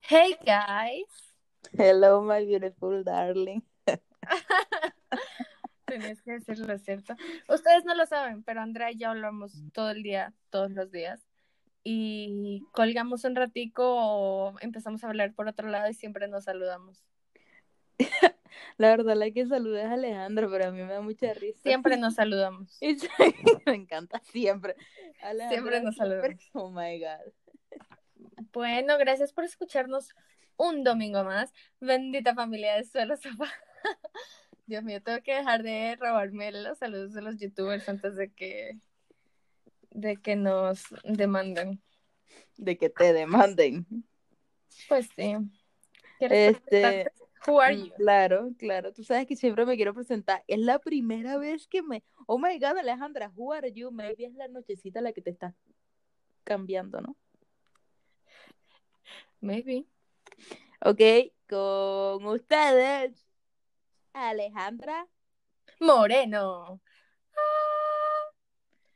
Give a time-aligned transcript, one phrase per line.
[0.00, 1.10] Hey guys.
[1.76, 3.64] Hello, my beautiful darling.
[5.86, 7.16] Tenías que decirlo cierto.
[7.48, 11.26] Ustedes no lo saben, pero Andrea y yo hablamos todo el día, todos los días.
[11.82, 17.02] Y colgamos un ratico o empezamos a hablar por otro lado y siempre nos saludamos.
[18.76, 21.60] La verdad, la que saludé es Alejandra, pero a mí me da mucha risa.
[21.62, 22.78] Siempre nos saludamos.
[23.66, 24.76] Me encanta siempre.
[25.20, 26.50] Alejandra Siempre nos saludamos.
[26.52, 27.32] Oh my God.
[28.52, 30.14] Bueno, gracias por escucharnos
[30.56, 31.52] un domingo más.
[31.80, 33.52] Bendita familia de Suelo Sofá.
[34.66, 38.78] Dios mío, tengo que dejar de robarme los saludos de los youtubers antes de que
[39.90, 41.82] de que nos demanden.
[42.56, 43.86] De que te demanden.
[44.88, 45.36] Pues sí.
[46.18, 47.10] ¿Quieres Este?
[47.46, 47.92] Who are you?
[47.94, 48.92] Claro, claro.
[48.92, 50.44] Tú sabes que siempre me quiero presentar.
[50.48, 52.04] Es la primera vez que me.
[52.26, 53.90] Oh my God, Alejandra, who are you?
[53.90, 55.54] Maybe es la nochecita la que te está
[56.44, 57.16] cambiando, ¿no?
[59.40, 59.86] Maybe.
[60.80, 61.00] Ok,
[61.48, 63.26] con ustedes,
[64.12, 65.06] Alejandra.
[65.80, 66.80] Moreno.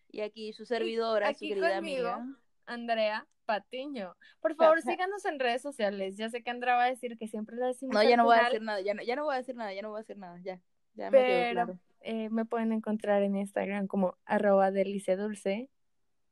[0.08, 2.08] Y aquí su servidora, su aquí querida conmigo.
[2.08, 2.38] amiga.
[2.66, 4.14] Andrea Patiño.
[4.40, 6.16] Por favor, síganos en redes sociales.
[6.16, 7.94] Ya sé que Andrea va a decir que siempre lo decimos.
[7.94, 9.72] No, ya no voy a decir nada, ya no, ya no voy a decir nada,
[9.72, 10.60] ya no voy a decir nada, ya.
[10.94, 11.78] Ya me quedó Pero claro.
[12.00, 15.70] eh, me pueden encontrar en Instagram como arroba delicia dulce.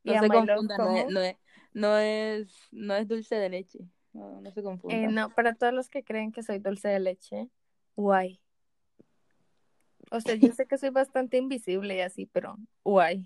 [0.03, 1.35] No y se confundan, no es,
[1.73, 3.79] no, es, no es dulce de leche.
[4.13, 5.13] No, no se Eh, confundan.
[5.13, 7.49] no, para todos los que creen que soy dulce de leche,
[7.95, 8.39] guay.
[10.11, 13.25] O sea, yo sé que soy bastante invisible y así, pero guay.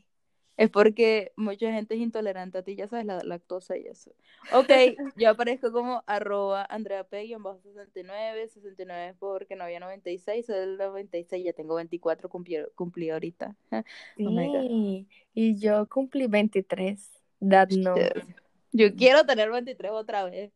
[0.57, 4.11] Es porque mucha gente es intolerante a ti, ya sabes, la lactosa y eso.
[4.53, 4.69] Ok,
[5.17, 10.77] yo aparezco como arroba Andrea P, bajo 69, 69 porque no había 96, soy del
[10.77, 13.55] 96, ya tengo 24, cumplí, cumplí ahorita.
[14.17, 14.61] Oh.
[14.61, 17.11] Sí, y yo cumplí 23.
[17.49, 18.23] That number.
[18.71, 20.51] Yo quiero tener 23 otra vez,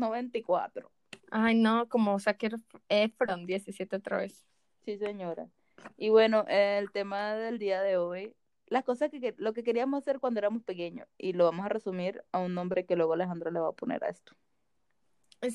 [0.00, 0.90] no 24.
[1.30, 2.42] Ay, no, como Zac
[2.88, 4.44] Efron, 17 otra vez.
[4.84, 5.48] Sí, señora.
[5.96, 8.34] Y bueno, el tema del día de hoy,
[8.66, 11.68] las cosas que, que- lo que queríamos hacer cuando éramos pequeños, y lo vamos a
[11.68, 14.34] resumir a un nombre que luego Alejandro le va a poner a esto.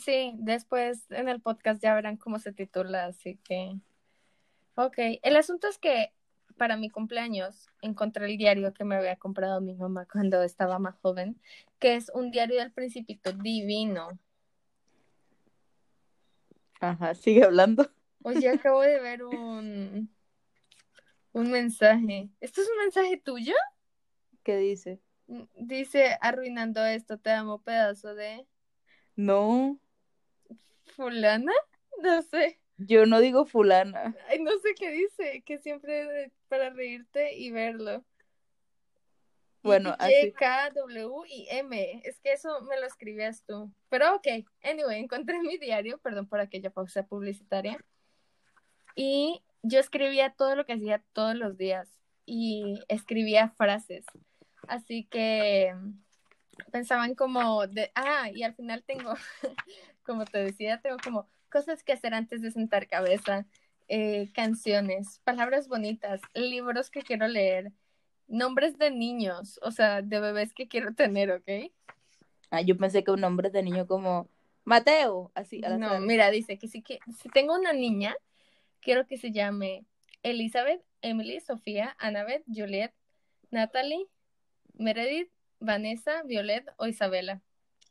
[0.04, 3.76] Sí, después en el podcast ya verán cómo se titula, así que...
[4.76, 6.12] Ok, el asunto es que
[6.58, 10.96] para mi cumpleaños encontré el diario que me había comprado mi mamá cuando estaba más
[11.02, 11.40] joven,
[11.80, 14.10] que es un diario del Principito divino.
[16.90, 17.90] Ajá, sigue hablando.
[18.24, 20.10] Oye, acabo de ver un,
[21.34, 22.30] un mensaje.
[22.42, 23.54] ¿Esto es un mensaje tuyo?
[24.44, 25.02] ¿Qué dice?
[25.60, 28.48] Dice, arruinando esto, te amo, pedazo de
[29.18, 29.80] No,
[30.96, 31.52] fulana.
[32.04, 32.60] No sé.
[32.78, 34.16] yo no digo fulana.
[34.28, 38.06] Ay, no sé qué dice, que siempre para reírte y verlo.
[39.66, 40.32] Bueno, así.
[40.34, 42.02] K, W y M.
[42.04, 43.72] Es que eso me lo escribías tú.
[43.90, 44.28] Pero ok,
[44.64, 47.78] anyway, encontré mi diario, perdón por aquella pausa publicitaria.
[48.96, 51.90] Y yo escribía todo lo que hacía todos los días
[52.26, 54.06] y escribía frases.
[54.68, 55.76] Así que
[56.72, 59.14] pensaban como de, ah, y al final tengo,
[60.06, 63.46] como te decía, tengo como cosas que hacer antes de sentar cabeza,
[63.88, 67.72] eh, canciones, palabras bonitas, libros que quiero leer,
[68.28, 71.72] nombres de niños, o sea, de bebés que quiero tener, ¿ok?
[72.50, 74.30] Ah, yo pensé que un nombre de niño como
[74.64, 78.16] Mateo, así, No, mira, dice que si, que si tengo una niña,
[78.82, 79.86] quiero que se llame
[80.24, 82.94] Elizabeth, Emily, Sofía, Annabeth, Juliet,
[83.52, 84.08] Natalie,
[84.74, 87.42] Meredith, Vanessa, Violet o Isabela.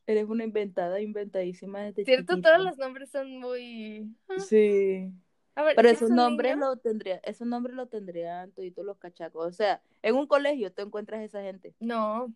[0.06, 2.34] Eres una inventada, inventadísima desde ¿Cierto?
[2.34, 2.52] chiquita.
[2.52, 4.14] Todos los nombres son muy...
[4.28, 4.38] ah.
[4.38, 5.12] Sí.
[5.56, 6.56] A ver, Pero ¿quieres esos nombres niño?
[6.56, 9.46] lo tendría, esos nombres lo tendrían todos los cachacos.
[9.46, 11.74] O sea, en un colegio te encuentras esa gente.
[11.80, 12.34] No,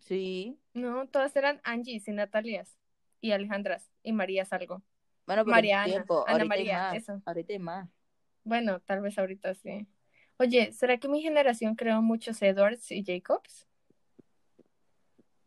[0.00, 0.58] Sí.
[0.74, 2.78] no, todas eran Angies y Natalias
[3.20, 4.82] y Alejandras y Marías algo.
[5.26, 6.96] Bueno, pero tiempo, Ana hay María, más.
[6.96, 7.22] eso.
[7.24, 7.88] Ahorita hay más.
[8.44, 9.86] Bueno, tal vez ahorita sí.
[10.38, 13.68] Oye, ¿será que mi generación creó muchos Edwards y Jacobs?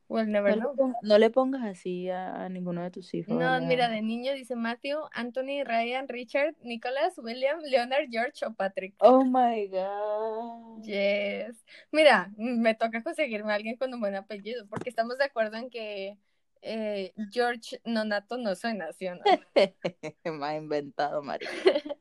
[0.07, 3.35] We'll No le, pongas, no le pongas así a, a ninguno de tus hijos.
[3.35, 8.93] No, mira, de niño dice Matthew, Anthony, Ryan, Richard, Nicholas, William, Leonard, George o Patrick.
[8.99, 10.83] Oh my God.
[10.83, 11.63] Yes.
[11.91, 15.71] Mira, me toca conseguirme a alguien con un buen apellido, porque estamos de acuerdo en
[15.71, 16.19] que
[16.61, 19.21] eh, George Nonato no suena, ¿sí o no?
[20.25, 21.49] Me ha inventado, María.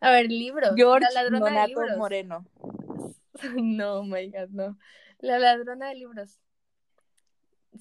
[0.00, 0.72] A ver, libros.
[0.76, 1.96] George La ladrona de libros.
[1.96, 2.46] Moreno.
[3.56, 4.78] No, my God, no.
[5.18, 6.40] La ladrona de libros.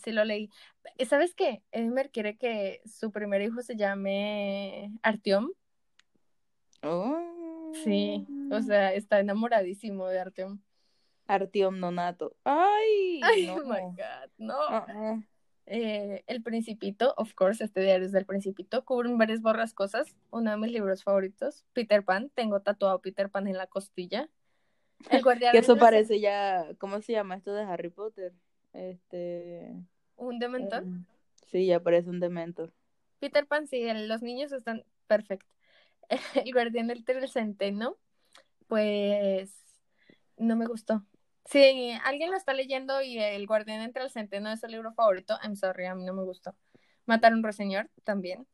[0.03, 0.49] Sí lo leí.
[1.07, 1.63] ¿Sabes qué?
[1.71, 5.51] Edmer quiere que su primer hijo se llame Artyom.
[6.83, 7.71] Oh.
[7.83, 10.59] Sí, o sea, está enamoradísimo de Artyom.
[11.27, 12.35] Artiom Nonato.
[12.43, 13.55] Ay, Ay, no.
[13.55, 14.59] oh my God, no.
[14.59, 15.19] Ah.
[15.67, 20.15] Eh, el Principito, of course, este diario es del Principito, cubren varias borras cosas.
[20.29, 24.29] Uno de mis libros favoritos, Peter Pan, tengo tatuado Peter Pan en la costilla.
[25.09, 28.33] El guardián Que eso parece ya, ¿cómo se llama esto de Harry Potter?
[28.75, 29.73] Este...
[30.17, 30.83] Un dementor.
[30.83, 31.05] em,
[31.47, 32.71] Sí, ya parece un demento.
[33.19, 35.49] Peter Pan, sí, los niños están perfectos.
[36.45, 37.97] El guardián del centeno,
[38.67, 39.53] pues
[40.37, 41.05] no me gustó.
[41.45, 45.37] Si alguien lo está leyendo y el guardián entre el centeno es su libro favorito,
[45.43, 46.55] I'm sorry, a mí no me gustó.
[47.05, 48.47] Matar a un ruiseñor, también.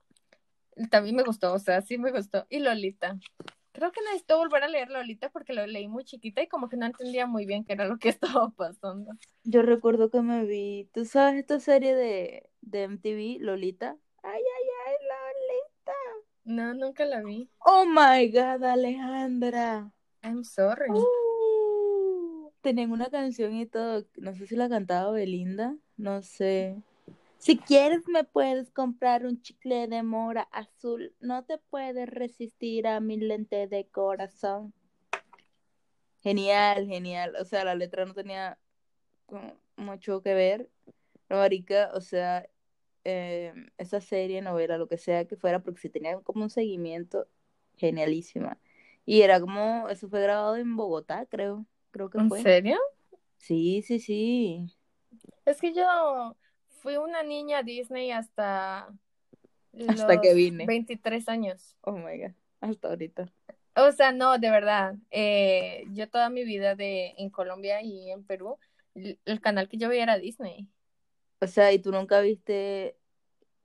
[0.90, 2.46] También me gustó, o sea, sí me gustó.
[2.50, 3.18] Y Lolita.
[3.74, 6.76] Creo que necesito volver a leer Lolita porque lo leí muy chiquita y como que
[6.76, 8.10] no entendía muy bien qué era lo que
[8.44, 9.14] estaba pasando.
[9.44, 13.98] Yo recuerdo que me vi, ¿tú sabes esta serie de, de MTV, Lolita?
[14.24, 15.94] Ay, ay, ay, Lolita.
[16.44, 17.50] No, nunca la vi.
[17.60, 19.92] Oh my God, Alejandra.
[20.24, 20.90] I'm sorry.
[20.90, 26.84] Uh, tenían una canción y todo, no sé si la cantaba Belinda, no sé.
[27.42, 33.00] Si quieres me puedes comprar un chicle de mora azul, no te puedes resistir a
[33.00, 34.76] mi lente de corazón.
[36.22, 37.36] Genial, genial.
[37.40, 38.60] O sea, la letra no tenía
[39.26, 40.70] como mucho que ver.
[41.32, 42.48] No, marica, o sea,
[43.06, 47.28] eh, esa serie, novela, lo que sea que fuera, porque si tenía como un seguimiento,
[47.76, 48.60] genialísima.
[49.04, 52.44] Y era como, eso fue grabado en Bogotá, creo, creo que ¿En fue.
[52.44, 52.78] serio?
[53.38, 54.68] Sí, sí, sí.
[55.46, 56.36] Es que yo
[56.82, 58.94] fui una niña Disney hasta
[59.88, 60.66] Hasta que vine.
[60.66, 61.78] 23 años.
[61.82, 63.32] Oh my God, hasta ahorita.
[63.76, 64.96] O sea, no, de verdad.
[65.12, 68.58] eh, yo toda mi vida de en Colombia y en Perú,
[68.96, 70.68] el, el canal que yo veía era Disney.
[71.40, 72.98] O sea, ¿y tú nunca viste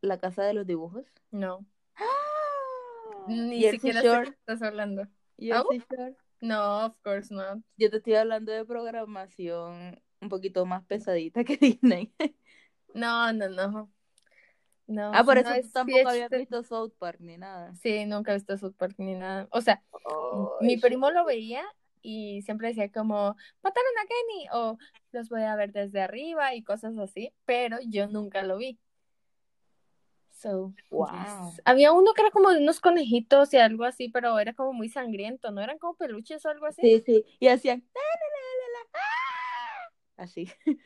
[0.00, 1.04] La Casa de los Dibujos?
[1.30, 1.66] No,
[1.96, 2.04] ¡Ah!
[3.28, 5.06] ni Jersey siquiera sé qué estás hablando.
[5.38, 6.14] Jersey Shore.
[6.40, 7.58] No, of course not.
[7.76, 12.12] Yo te estoy hablando de programación un poquito más pesadita que Disney.
[12.96, 13.90] No, no, no.
[14.88, 16.36] No, Ah, por no eso tú tampoco habías fiesta.
[16.36, 17.74] visto South Park ni nada.
[17.74, 19.48] Sí, nunca he visto South Park ni nada.
[19.50, 19.82] O sea,
[20.60, 21.64] mi primo lo veía
[22.02, 24.78] y siempre decía como, mataron a Kenny o
[25.10, 28.78] los voy a ver desde arriba y cosas así, pero yo nunca lo vi.
[30.30, 31.08] So, Wow.
[31.12, 31.60] yes.
[31.64, 34.88] Había uno que era como de unos conejitos y algo así, pero era como muy
[34.88, 35.62] sangriento, ¿no?
[35.62, 36.82] Eran como peluches o algo así.
[36.82, 37.24] Sí, sí.
[37.40, 37.80] Y hacían.
[37.92, 40.22] "La, la, la, la, la, ah".
[40.22, 40.48] Así.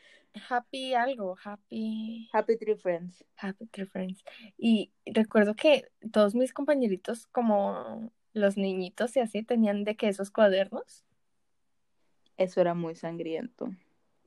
[0.49, 3.23] Happy algo, happy, Happy Tree Friends.
[3.35, 4.23] happy Tree Friends.
[4.57, 10.31] Y recuerdo que todos mis compañeritos, como los niñitos y así, tenían de que esos
[10.31, 11.03] cuadernos.
[12.37, 13.69] Eso era muy sangriento.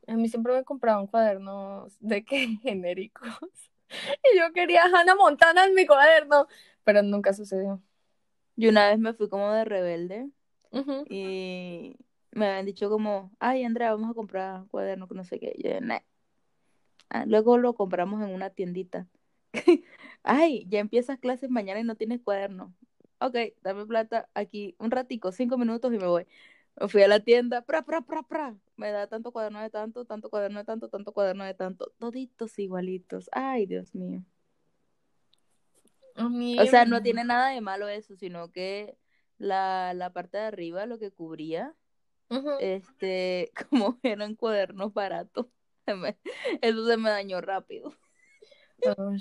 [0.07, 3.31] A mí siempre me compraban cuadernos de que genéricos.
[3.91, 6.47] Y yo quería Hannah Montana en mi cuaderno,
[6.85, 7.83] pero nunca sucedió.
[8.57, 10.29] Yo una vez me fui como de rebelde
[11.09, 11.97] y
[12.35, 15.55] me habían dicho como, ay Andrea, vamos a comprar cuadernos que no sé qué.
[15.57, 16.01] Y yo, "Nah".
[17.11, 19.07] Ah, luego lo compramos en una tiendita.
[20.23, 22.75] ay, ya empiezas clases mañana y no tienes cuaderno.
[23.21, 26.27] Ok, dame plata aquí un ratico, cinco minutos y me voy.
[26.81, 28.57] Me fui a la tienda, pra, pra, pra, pra.
[28.77, 31.93] Me da tanto cuaderno de tanto, tanto cuaderno de tanto, tanto cuaderno de tanto.
[31.99, 33.31] Toditos igualitos.
[33.33, 34.25] Ay, Dios mío.
[36.17, 38.97] O sea, no tiene nada de malo eso, sino que
[39.39, 41.75] la, la parte de arriba, lo que cubría,
[42.61, 45.47] Este, como eran cuadernos baratos,
[46.61, 47.95] eso se me dañó rápido.
[48.99, 49.15] Oh.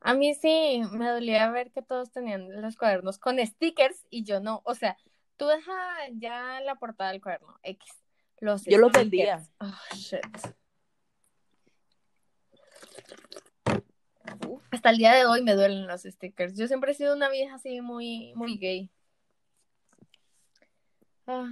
[0.00, 4.40] A mí sí me dolía ver que todos tenían los cuadernos con stickers y yo
[4.40, 4.62] no.
[4.64, 4.96] O sea,
[5.36, 5.74] tú deja
[6.12, 7.90] ya la portada del cuaderno, X.
[8.38, 9.42] Los Yo los vendía.
[9.58, 10.20] Oh, shit.
[14.70, 16.56] Hasta el día de hoy me duelen los stickers.
[16.56, 18.90] Yo siempre he sido una vieja así muy, muy gay.
[21.26, 21.48] Ah,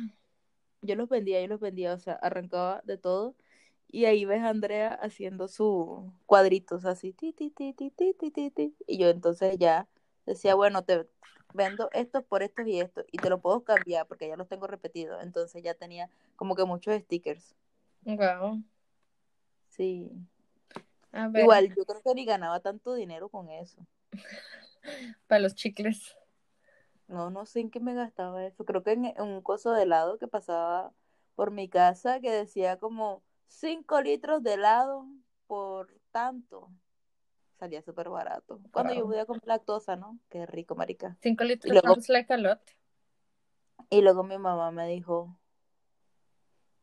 [0.85, 3.35] Yo los vendía, yo los vendía, o sea, arrancaba de todo.
[3.89, 8.31] Y ahí ves a Andrea haciendo sus cuadritos así, ti, ti, ti, ti, ti, ti,
[8.31, 8.75] ti, ti.
[8.87, 9.89] Y yo entonces ya
[10.27, 11.07] decía, bueno, te
[11.55, 13.05] vendo estos por estos y estos.
[13.13, 15.23] Y te lo puedo cambiar porque ya los tengo repetidos.
[15.23, 17.55] Entonces ya tenía como que muchos stickers.
[18.05, 18.63] wow.
[19.71, 20.11] Sí.
[21.13, 23.79] A ver, Igual, yo creo que ni ganaba tanto dinero con eso.
[25.27, 26.17] para los chicles.
[27.09, 28.65] No, no sé en qué me gastaba eso.
[28.65, 30.93] Creo que en, en un coso de helado que pasaba
[31.35, 35.07] por mi casa que decía como 5 litros de helado
[35.47, 36.71] por tanto.
[37.59, 38.61] Salía súper barato.
[38.73, 40.19] Cuando yo voy a comer lactosa, ¿no?
[40.31, 41.17] Qué rico, marica.
[41.23, 42.61] Cinco Y litros luego, sounds like a lot.
[43.91, 45.39] y luego mi mamá me dijo,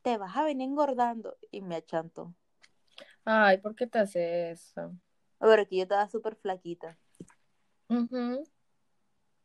[0.03, 1.37] te vas a venir engordando.
[1.49, 2.35] Y me achantó.
[3.25, 4.95] Ay, ¿por qué te hace eso?
[5.39, 6.97] Pero es que yo estaba súper flaquita.
[7.89, 8.43] Ujú.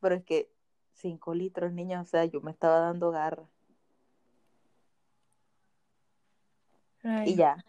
[0.00, 0.50] Pero es que
[0.96, 3.44] 5 litros, niños, o sea, yo me estaba dando garra.
[7.24, 7.64] Y ya,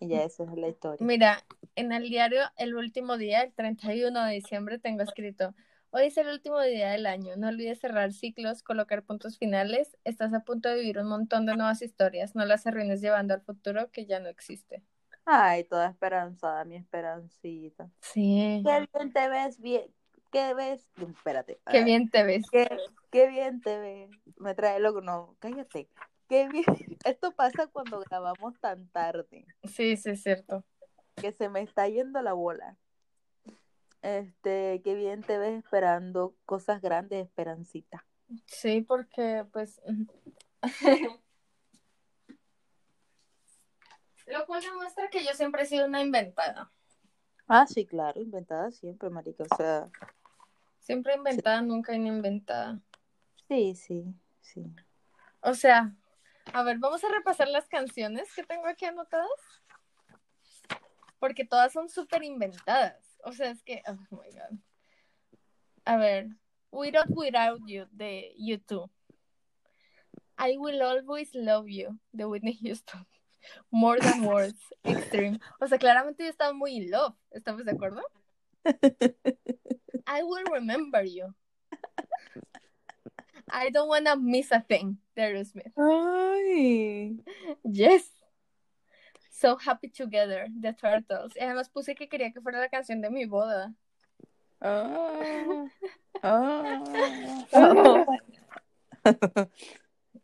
[0.00, 1.06] y ya esa es la historia.
[1.06, 1.42] Mira,
[1.76, 5.54] en el diario el último día, el 31 de diciembre, tengo escrito,
[5.90, 10.34] hoy es el último día del año, no olvides cerrar ciclos, colocar puntos finales, estás
[10.34, 13.90] a punto de vivir un montón de nuevas historias, no las arruines llevando al futuro
[13.90, 14.82] que ya no existe.
[15.24, 17.90] Ay, toda esperanzada, mi esperancita.
[18.00, 18.62] Sí.
[18.64, 19.95] Qué bien te ves, bien.
[20.36, 20.86] ¿Qué ves?
[21.16, 21.58] Espérate.
[21.70, 22.44] Qué bien te ves.
[22.52, 22.68] Qué,
[23.10, 24.10] qué bien te ves.
[24.36, 25.00] Me trae loco.
[25.00, 25.88] No, cállate.
[26.28, 26.66] Qué bien.
[27.06, 29.46] Esto pasa cuando grabamos tan tarde.
[29.64, 30.62] Sí, sí, es cierto.
[31.14, 32.76] Que se me está yendo la bola.
[34.02, 38.04] Este, qué bien te ves esperando cosas grandes, Esperancita.
[38.44, 39.80] Sí, porque pues
[44.26, 46.70] lo cual demuestra que yo siempre he sido una inventada.
[47.48, 49.44] Ah, sí, claro, inventada siempre, marica.
[49.50, 49.88] O sea,
[50.86, 52.80] Siempre inventada, nunca ininventada.
[53.48, 54.04] sí, sí,
[54.40, 54.64] sí.
[55.40, 55.92] O sea,
[56.52, 59.28] a ver, vamos a repasar las canciones que tengo aquí anotadas.
[61.18, 63.18] Porque todas son súper inventadas.
[63.24, 64.60] O sea, es que, oh my god.
[65.86, 66.28] A ver,
[66.70, 68.88] Without Without You de YouTube.
[70.38, 73.04] I Will Always Love You de Whitney Houston.
[73.72, 75.40] More Than Words, Extreme.
[75.58, 77.16] O sea, claramente yo estaba muy in love.
[77.32, 78.02] ¿Estamos de acuerdo?
[80.06, 81.34] I Will Remember You.
[83.50, 85.72] I Don't Wanna Miss a Thing Aerosmith.
[85.78, 87.16] Ay.
[87.64, 88.10] Yes.
[89.30, 91.36] So Happy Together, The Turtles.
[91.36, 93.74] Y además puse que quería que fuera la canción de mi boda.
[94.60, 95.66] Ah.
[96.22, 96.82] Ah.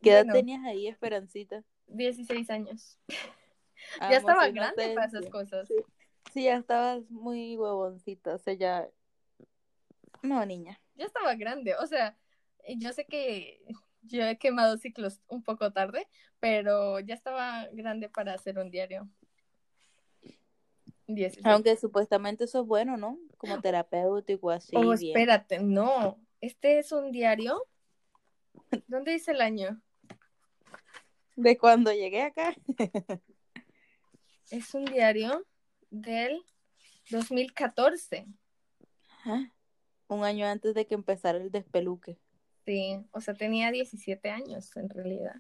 [0.02, 0.32] ¿Qué edad Bueno.
[0.32, 1.62] tenías ahí, Esperancita?
[1.88, 2.98] 16 años.
[4.00, 5.68] Ah, ya estaba grande para esas cosas.
[5.68, 5.74] Sí.
[6.32, 8.88] Sí, ya estabas muy huevoncita, o sea, ya...
[10.22, 10.80] No, niña.
[10.94, 11.74] Ya estaba grande.
[11.76, 12.16] O sea,
[12.76, 13.60] yo sé que
[14.02, 16.08] yo he quemado ciclos un poco tarde,
[16.40, 19.08] pero ya estaba grande para hacer un diario.
[21.08, 21.44] 16.
[21.46, 23.18] Aunque supuestamente eso es bueno, ¿no?
[23.36, 25.16] Como terapéutico, así, oh, bien.
[25.16, 26.18] espérate, no.
[26.40, 27.66] Este es un diario.
[28.86, 29.80] ¿Dónde dice el año?
[31.36, 32.54] De cuando llegué acá.
[34.50, 35.46] Es un diario
[35.90, 36.44] del
[37.10, 38.26] 2014.
[39.08, 39.52] Ajá.
[40.12, 42.18] Un año antes de que empezara el despeluque.
[42.66, 45.36] Sí, o sea, tenía 17 años en realidad.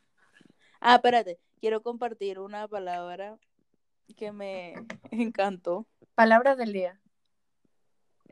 [0.80, 3.38] Ah, espérate, quiero compartir una palabra
[4.16, 4.72] que me
[5.10, 5.86] encantó.
[6.14, 6.98] Palabra del día.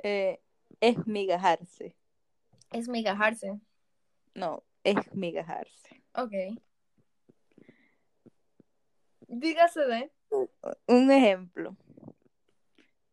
[0.02, 0.40] Eh,
[0.80, 1.94] esmigajarse.
[2.72, 3.60] Es migajarse.
[4.34, 6.02] No, esmigajarse.
[6.14, 6.32] Ok.
[9.28, 10.10] Dígase de.
[10.86, 11.76] Un ejemplo.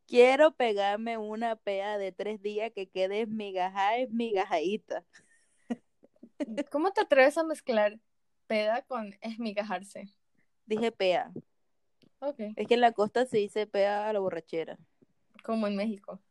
[0.08, 5.04] Quiero pegarme una pea de tres días que quede esmigajada, esmigajadita.
[6.72, 8.00] ¿Cómo te atreves a mezclar
[8.48, 10.14] peda con esmigajarse?
[10.66, 11.32] Dije pea.
[12.20, 12.40] Ok.
[12.56, 14.78] Es que en la costa se dice pea a la borrachera.
[15.44, 16.22] Como en México.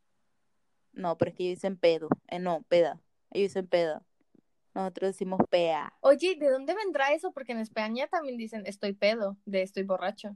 [0.91, 2.09] No, pero es que ellos dicen pedo.
[2.27, 2.99] Eh, no, peda.
[3.29, 4.03] Ellos dicen peda.
[4.73, 5.93] Nosotros decimos pea.
[6.01, 7.31] Oye, ¿de dónde vendrá eso?
[7.31, 10.35] Porque en España también dicen estoy pedo, de estoy borracho.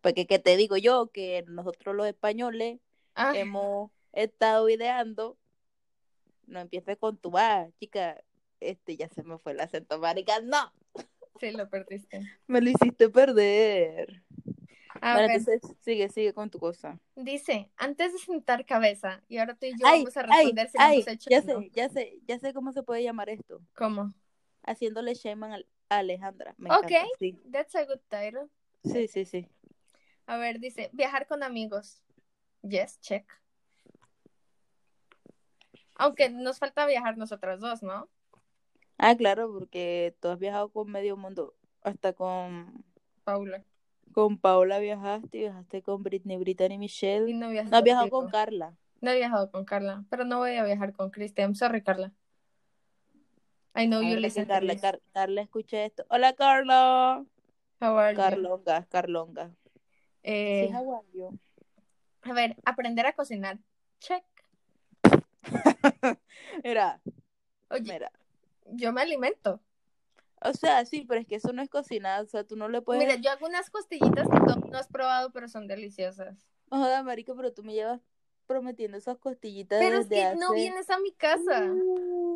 [0.00, 1.10] Porque, ¿qué te digo yo?
[1.12, 2.80] Que nosotros los españoles
[3.14, 5.36] Ah, hemos estado ideando.
[6.46, 8.22] No empieces con tu va, chica.
[8.60, 10.40] Este ya se me fue el acento, marica.
[10.40, 10.72] No,
[11.40, 12.26] sí, lo perdiste.
[12.46, 14.22] me lo hiciste perder.
[15.00, 16.98] A Bueno, ver, entonces sigue, sigue con tu cosa.
[17.16, 20.68] dice, antes de sentar cabeza, y ahora tú y yo ay, vamos a ay, responder
[20.70, 21.60] si lo ay, hemos hecho ya no.
[21.60, 23.60] sé, ya sé, ya sé cómo se puede llamar esto.
[23.74, 24.12] ¿Cómo?
[24.62, 25.58] Haciéndole shame a
[25.90, 26.54] a Alejandra.
[26.58, 26.92] Me Ok.
[26.92, 27.06] encanta.
[27.18, 28.48] Sí, That's a good title.
[28.84, 29.48] sí, sí, sí.
[30.28, 32.02] A ver, dice, viajar con amigos.
[32.60, 33.26] Yes, check.
[35.94, 38.10] Aunque nos falta viajar nosotras dos, ¿no?
[38.98, 41.54] Ah, claro, porque tú has viajado con medio mundo.
[41.80, 42.84] Hasta con,
[43.24, 43.64] Paula.
[44.12, 47.32] con Paula viajaste, viajaste con Britney, Brittany, Y Michelle.
[47.32, 48.76] no, viajas No has viajado con Carla.
[49.00, 51.54] No he viajado con Carla, pero no voy a viajar con Cristian.
[51.54, 52.12] Sorry, Carla.
[53.74, 54.76] I know you listen Carla.
[54.76, 56.04] Car- Carla, escucha esto.
[56.10, 57.24] Hola, Carla.
[57.80, 58.20] How are you?
[58.20, 59.54] Carlonga, Carlonga.
[60.30, 61.38] Eh, Sí, you?
[62.22, 63.58] a ver, aprender a cocinar.
[63.98, 64.24] Check.
[66.62, 67.00] Mira,
[67.70, 68.12] Oye, mira.
[68.66, 69.60] yo me alimento.
[70.42, 72.22] O sea, sí, pero es que eso no es cocinar.
[72.22, 73.02] O sea, tú no le puedes.
[73.02, 76.36] Mira, yo hago unas costillitas que tú no has probado, pero son deliciosas.
[76.70, 78.02] No joda, marico, pero tú me llevas
[78.46, 81.74] prometiendo esas costillitas Pero es desde que no hace- vienes a mi casa.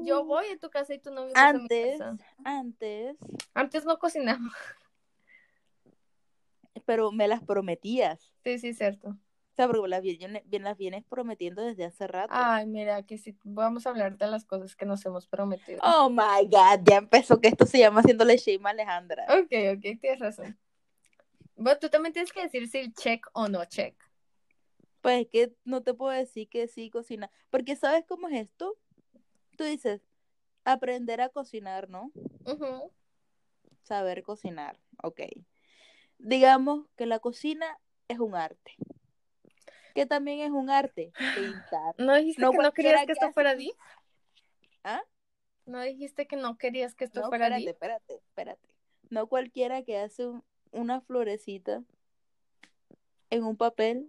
[0.00, 2.16] Yo Uh, voy a tu casa y tú no vienes a mi Antes, casa.
[2.44, 3.16] antes,
[3.54, 4.40] Antes no cocinaba.
[6.84, 8.32] pero me las prometías.
[8.44, 9.10] Sí, sí, cierto.
[9.10, 12.32] O sea, porque las vienes, bien las vienes prometiendo desde hace rato.
[12.34, 15.80] Ay, mira, que sí, vamos a hablar de las cosas que nos hemos prometido.
[15.82, 19.26] Oh my god, ya empezó que esto se llama haciéndole shame a Alejandra.
[19.28, 20.58] Ok, ok, tienes razón.
[21.54, 23.94] Bueno, tú también tienes que decir si check o no check.
[25.02, 28.78] Pues es que no te puedo decir que sí cocina, porque ¿sabes cómo es esto?
[29.58, 30.00] Tú dices,
[30.64, 32.10] aprender a cocinar, ¿no?
[33.82, 35.20] Saber cocinar, ok.
[36.24, 37.66] Digamos que la cocina
[38.08, 38.76] es un arte.
[39.94, 41.94] Que también es un arte, pintar.
[41.98, 43.74] ¿No dijiste No que no querías que que esto hace fuera deep?
[44.84, 45.02] ¿Ah?
[45.66, 47.70] ¿No dijiste que no querías que esto No, fuera espérate, deep?
[47.74, 48.68] espérate, espérate.
[49.10, 51.82] No cualquiera que hace un- una florecita
[53.30, 54.08] en un papel,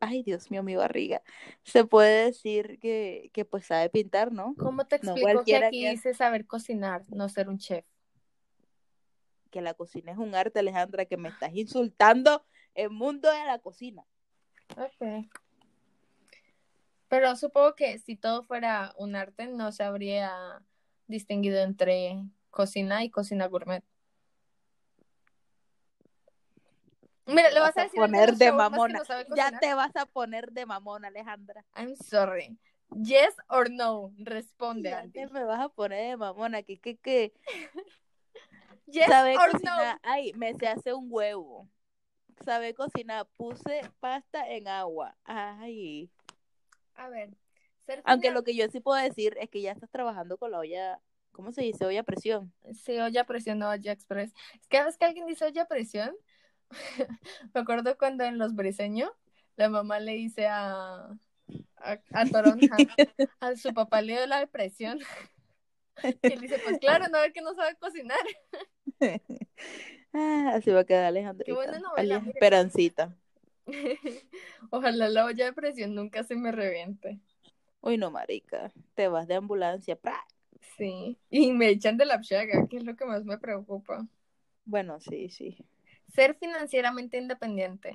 [0.00, 1.22] ay Dios mío, mi barriga,
[1.62, 4.54] se puede decir que, que pues sabe pintar, ¿no?
[4.58, 7.84] ¿Cómo te No explico que cualquiera aquí que- dice saber cocinar, no ser un chef?
[9.52, 12.44] Que la cocina es un arte, Alejandra, que me estás insultando
[12.74, 14.04] el mundo de la cocina.
[14.76, 15.28] Ok.
[17.08, 20.32] Pero supongo que si todo fuera un arte, no se habría
[21.06, 22.16] distinguido entre
[22.50, 23.84] cocina y cocina gourmet.
[27.26, 29.00] Mira, le vas a decir poner de mamona.
[29.00, 31.64] no Ya te vas a poner de mamona, Alejandra.
[31.76, 32.58] I'm sorry.
[32.94, 35.12] Yes or no, responde Ya Andy.
[35.12, 37.32] te me vas a poner de mamona, que que que
[38.86, 41.68] Yes sabe or cocinar, ay, me se hace un huevo.
[42.44, 45.16] Sabe cocinar, puse pasta en agua.
[45.24, 46.10] Ay.
[46.94, 47.30] A ver,
[48.04, 51.00] Aunque lo que yo sí puedo decir es que ya estás trabajando con la olla,
[51.32, 51.86] ¿cómo se dice?
[51.86, 52.52] Olla a presión.
[52.74, 54.32] Sí, olla a presión, no olla express.
[54.54, 56.14] Es que vez que alguien dice olla a presión,
[57.54, 59.10] me acuerdo cuando en los briseños
[59.56, 61.10] la mamá le dice a,
[61.76, 62.76] a, a Toronja,
[63.40, 64.98] a su papá le dio la depresión.
[66.22, 68.18] Y él dice, pues claro, no ve que no sabe cocinar.
[70.14, 71.42] Ah, así va a quedar Alejandra.
[71.46, 72.22] Qué buena novela.
[72.26, 73.16] Esperancita.
[74.70, 77.18] Ojalá la olla de presión nunca se me reviente.
[77.80, 78.70] Uy, no, marica.
[78.94, 79.96] Te vas de ambulancia.
[79.96, 80.22] ¡pra!
[80.76, 81.18] Sí.
[81.30, 84.06] Y me echan de la pchaga, que es lo que más me preocupa.
[84.66, 85.56] Bueno, sí, sí.
[86.14, 87.94] Ser financieramente independiente.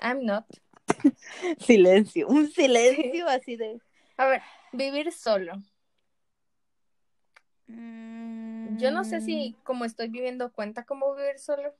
[0.00, 0.44] I'm not.
[1.58, 2.28] Silencio.
[2.28, 3.80] Un silencio así de.
[4.16, 5.52] A ver, vivir solo.
[7.66, 11.74] Mm, Yo no sé si como estoy viviendo cuenta como vivir solo.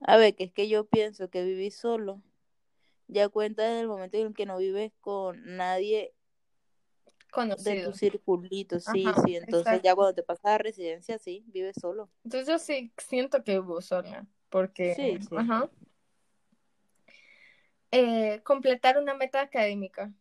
[0.00, 2.22] A ver, que es que yo pienso que vivir solo
[3.08, 6.12] ya cuenta desde el momento en que no vives con nadie
[7.04, 7.90] de Conocido.
[7.92, 9.36] tu circulito, sí, Ajá, sí.
[9.36, 9.82] Entonces exacto.
[9.84, 12.08] ya cuando te pasas a residencia, sí, vives solo.
[12.24, 14.26] Entonces yo sí siento que vivo sola.
[14.50, 15.36] Porque, Sí, sí.
[15.36, 15.68] ajá.
[17.90, 20.12] Eh, completar una meta académica.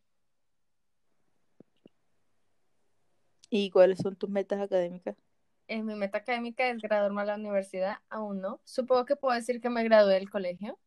[3.49, 5.15] ¿Y cuáles son tus metas académicas?
[5.67, 8.61] Eh, mi meta académica es graduarme a la universidad, aún no.
[8.63, 10.79] Supongo que puedo decir que me gradué del colegio.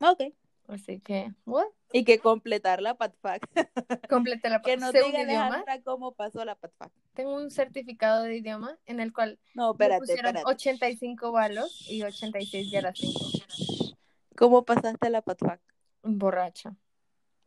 [0.00, 0.32] Ok.
[0.68, 1.66] Así que, what?
[1.92, 3.48] Y que completar la PATFAC.
[4.10, 5.64] Completé la que no te idioma.
[5.84, 6.90] Cómo pasó la PATFAC.
[7.14, 10.52] Tengo un certificado de idioma en el cual No, me espérate, pusieron espérate.
[10.52, 13.96] 85 balos y 86 ya era 5.
[14.36, 15.60] ¿Cómo pasaste la PATFAC?
[16.02, 16.76] Borracha.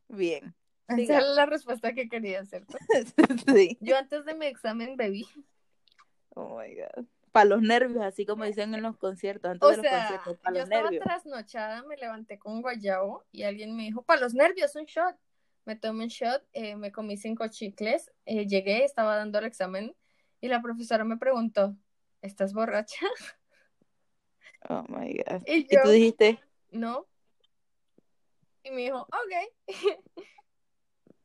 [0.07, 0.55] Bien.
[0.97, 2.65] Esa es la respuesta que quería hacer.
[3.55, 3.77] sí.
[3.79, 5.27] Yo antes de mi examen bebí.
[6.35, 7.05] Oh my God.
[7.31, 10.37] Para los nervios, así como dicen en los conciertos, antes O de los sea, conciertos,
[10.39, 14.33] para yo estaba trasnochada, me levanté con un guayabo y alguien me dijo, para los
[14.33, 15.15] nervios, un shot.
[15.65, 19.95] Me tomé un shot, eh, me comí cinco chicles, eh, llegué, estaba dando el examen
[20.41, 21.75] y la profesora me preguntó,
[22.21, 23.05] ¿estás borracha?
[24.67, 25.41] Oh my God.
[25.47, 26.37] Y tú dijiste,
[26.71, 27.07] no.
[28.63, 29.67] Y me dijo, ok.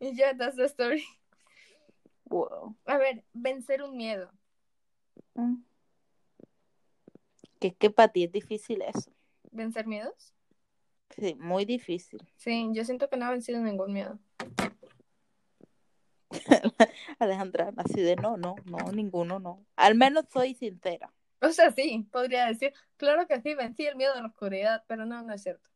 [0.01, 1.05] y ya, that's the story.
[2.25, 2.77] wow.
[2.87, 4.31] A ver, vencer un miedo.
[5.35, 5.63] Mm.
[7.61, 9.11] Que es que para ti es difícil eso.
[9.51, 10.35] ¿Vencer miedos?
[11.17, 12.21] Sí, muy difícil.
[12.37, 14.19] Sí, yo siento que no he vencido ningún miedo.
[17.19, 19.65] Alejandra, así de no, no, no, ninguno, no.
[19.77, 21.13] Al menos soy sincera.
[21.41, 25.07] O sea, sí, podría decir, claro que sí, vencí el miedo a la oscuridad, pero
[25.07, 25.69] no, no es cierto.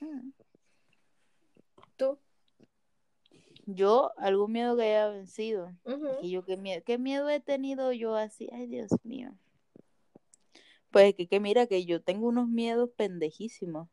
[0.00, 0.30] Mm.
[1.96, 2.18] ¿Tú?
[3.70, 5.70] Yo, algún miedo que haya vencido.
[6.22, 8.48] Y yo, ¿qué miedo, qué miedo he tenido yo así?
[8.50, 9.36] Ay, Dios mío.
[10.90, 13.90] Pues que, que mira que yo tengo unos miedos pendejísimos.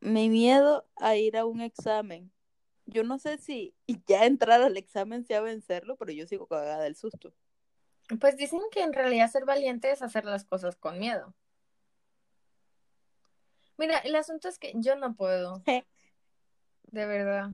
[0.00, 2.32] Mi miedo a ir a un examen.
[2.86, 3.72] Yo no sé si
[4.08, 7.32] ya entrar al examen sea vencerlo, pero yo sigo cagada del susto.
[8.18, 11.36] Pues dicen que en realidad ser valiente es hacer las cosas con miedo.
[13.76, 15.62] Mira, el asunto es que yo no puedo,
[16.90, 17.50] de verdad.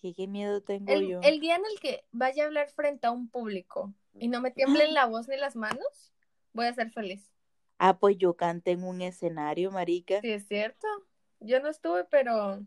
[0.00, 1.20] ¿Qué, qué miedo tengo El, yo?
[1.22, 4.50] el día en el que vaya a hablar frente a un público y no me
[4.50, 6.12] tiemblen la voz ni las manos,
[6.52, 7.32] voy a ser feliz.
[7.78, 10.86] Ah, pues yo canté en un escenario, marica, Sí, es cierto.
[11.40, 12.60] Yo no estuve, pero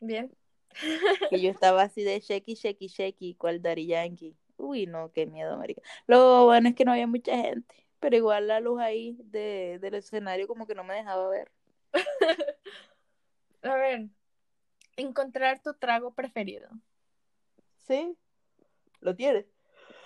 [0.00, 0.32] bien.
[1.30, 4.36] que yo estaba así de shaky, shaky, shaky, cual Daddy Yankee.
[4.56, 5.82] Uy, no, qué miedo, marica.
[6.06, 7.74] Lo bueno es que no había mucha gente.
[8.00, 11.50] pero igual la luz ahí de, del escenario como que no me dejaba ver.
[13.62, 14.08] A ver,
[14.96, 16.68] encontrar tu trago preferido.
[17.86, 18.16] Sí,
[19.00, 19.46] lo tienes.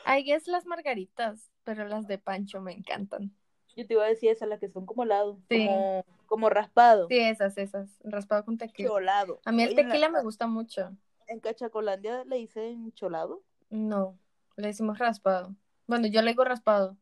[0.07, 3.35] I guess las margaritas, pero las de Pancho me encantan.
[3.75, 5.65] Yo te iba a decir esas, las que son como helado, Sí.
[5.65, 8.89] como, como raspado, Sí, esas, esas, raspado con tequila.
[8.89, 9.41] cholado.
[9.45, 10.97] A mí el tequila me gusta mucho.
[11.27, 13.43] En Cachacolandia le dicen cholado.
[13.69, 14.19] No,
[14.57, 15.55] le decimos raspado.
[15.87, 16.97] Bueno, yo le digo raspado.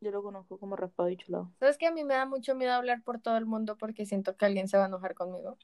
[0.00, 1.52] Yo lo conozco como raspado y cholado.
[1.58, 4.36] ¿Sabes que a mí me da mucho miedo hablar por todo el mundo porque siento
[4.36, 5.58] que alguien se va a enojar conmigo?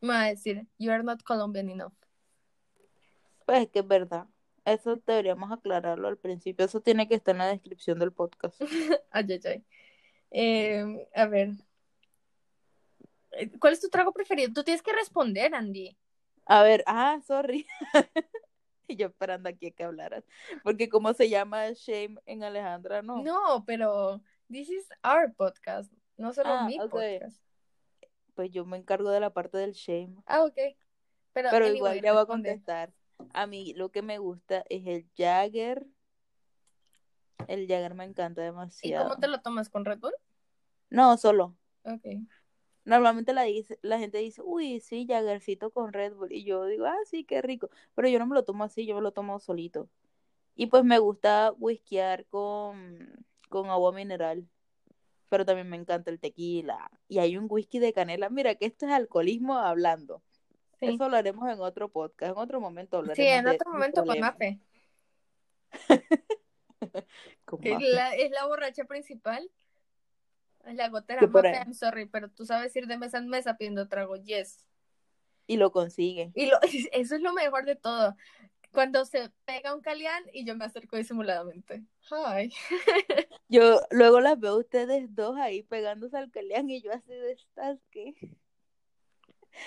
[0.00, 1.94] Me va a decir, you are not Colombian enough.
[3.44, 4.26] Pues es que es verdad.
[4.64, 6.66] Eso deberíamos aclararlo al principio.
[6.66, 8.60] Eso tiene que estar en la descripción del podcast.
[9.12, 9.64] Ay, ay, ay.
[10.32, 11.50] Eh, a ver.
[13.30, 14.52] Eh, ¿Cuál es tu trago preferido?
[14.52, 15.96] Tú tienes que responder, Andy.
[16.46, 17.66] A ver, ah, sorry.
[18.88, 20.24] Y yo esperando aquí a que hablaras.
[20.62, 23.22] Porque como se llama Shame en Alejandra, no.
[23.22, 27.42] No, pero this is our podcast, no solo Ah, mi podcast.
[28.34, 30.14] Pues yo me encargo de la parte del shame.
[30.26, 30.54] Ah, ok.
[31.32, 32.92] Pero, Pero anyway, igual ya voy a contestar.
[33.32, 35.86] A mí lo que me gusta es el Jagger.
[37.48, 39.04] El Jagger me encanta ¿Y demasiado.
[39.08, 40.14] cómo te lo tomas con Red Bull?
[40.90, 41.56] No, solo.
[41.84, 42.04] Ok.
[42.86, 46.32] Normalmente la, dice, la gente dice, uy, sí, Jaggercito con Red Bull.
[46.32, 47.68] Y yo digo, ah, sí, qué rico.
[47.96, 49.88] Pero yo no me lo tomo así, yo me lo tomo solito.
[50.54, 54.48] Y pues me gusta whiskear con, con agua mineral.
[55.28, 56.88] Pero también me encanta el tequila.
[57.08, 58.30] Y hay un whisky de canela.
[58.30, 60.22] Mira, que esto es alcoholismo hablando.
[60.78, 60.86] Sí.
[60.86, 64.20] Eso lo haremos en otro podcast, en otro momento hablaremos Sí, en otro momento con.
[64.20, 64.60] Mafe.
[67.62, 69.50] Es la, es la borracha principal.
[70.74, 71.20] La gotera.
[71.20, 71.54] Ahí.
[71.54, 74.16] I'm sorry, pero tú sabes ir de mesa en mesa pidiendo trago.
[74.16, 74.66] Yes.
[75.46, 76.32] Y lo consigue.
[76.34, 76.58] Y lo,
[76.92, 78.16] eso es lo mejor de todo.
[78.72, 81.84] Cuando se pega un calián y yo me acerco disimuladamente.
[82.10, 82.52] Hi.
[83.48, 87.32] Yo luego las veo a ustedes dos ahí pegándose al caleán y yo así de
[87.32, 88.14] estas que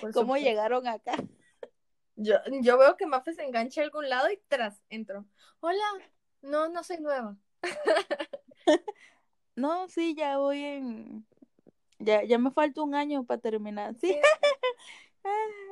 [0.02, 0.36] ¿Cómo supuesto.
[0.36, 1.16] llegaron acá?
[2.18, 5.26] Yo, yo veo que Mafe se engancha a algún lado y tras entro.
[5.62, 5.82] Hola.
[6.42, 7.38] No, no soy nueva.
[9.56, 11.26] No, sí, ya voy en
[12.00, 13.96] ya, ya me falta un año para terminar.
[14.00, 14.16] Sí.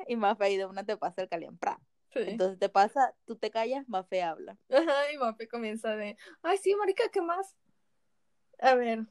[0.08, 1.58] Y más fe de una te pasa el caleán.
[1.58, 1.80] pra.
[2.14, 2.20] Sí.
[2.20, 4.58] Entonces te pasa, tú te callas, más fe habla.
[4.70, 7.56] Ajá, y Mafe comienza de, ay, sí, marica, ¿qué más?
[8.60, 9.06] A ver,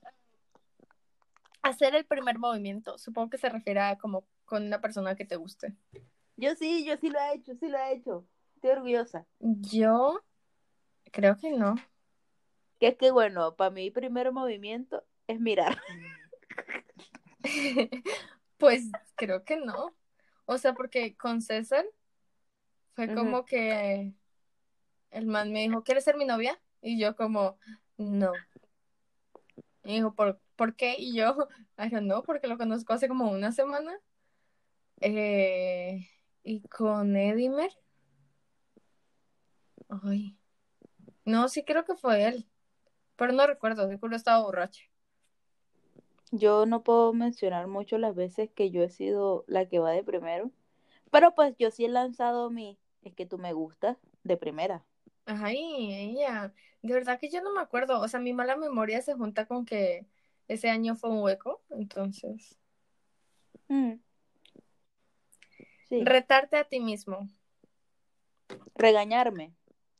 [1.62, 2.98] hacer el primer movimiento.
[2.98, 5.74] Supongo que se refiere a como con una persona que te guste.
[6.36, 8.26] Yo sí, yo sí lo he hecho, sí lo he hecho.
[8.54, 9.26] Estoy orgullosa.
[9.40, 10.22] Yo
[11.12, 11.74] creo que no.
[12.78, 15.78] Que es que bueno, para mí primer movimiento es mirar.
[18.58, 19.94] Pues creo que no.
[20.46, 21.84] O sea, porque con César
[22.94, 24.14] fue como que
[25.10, 26.60] el man me dijo, ¿quieres ser mi novia?
[26.80, 27.58] Y yo como,
[27.98, 28.32] no.
[29.84, 30.96] Y dijo, ¿por, ¿por qué?
[30.98, 33.98] Y yo, I don't know, porque lo conozco hace como una semana.
[35.00, 36.08] Eh,
[36.42, 37.70] y con Edimer.
[40.02, 40.36] Ay.
[41.24, 42.48] No, sí creo que fue él.
[43.16, 44.84] Pero no recuerdo, seguro estaba borracho.
[46.32, 50.02] Yo no puedo mencionar mucho las veces que yo he sido la que va de
[50.02, 50.50] primero.
[51.10, 54.84] Pero pues yo sí he lanzado mi, es que tú me gustas, de primera.
[55.24, 56.52] Ay, ella.
[56.82, 58.00] De verdad que yo no me acuerdo.
[58.00, 60.06] O sea, mi mala memoria se junta con que
[60.48, 61.62] ese año fue un hueco.
[61.70, 62.58] Entonces,
[63.68, 63.94] Mm.
[65.88, 66.04] Sí.
[66.04, 67.28] retarte a ti mismo.
[68.74, 69.54] Regañarme.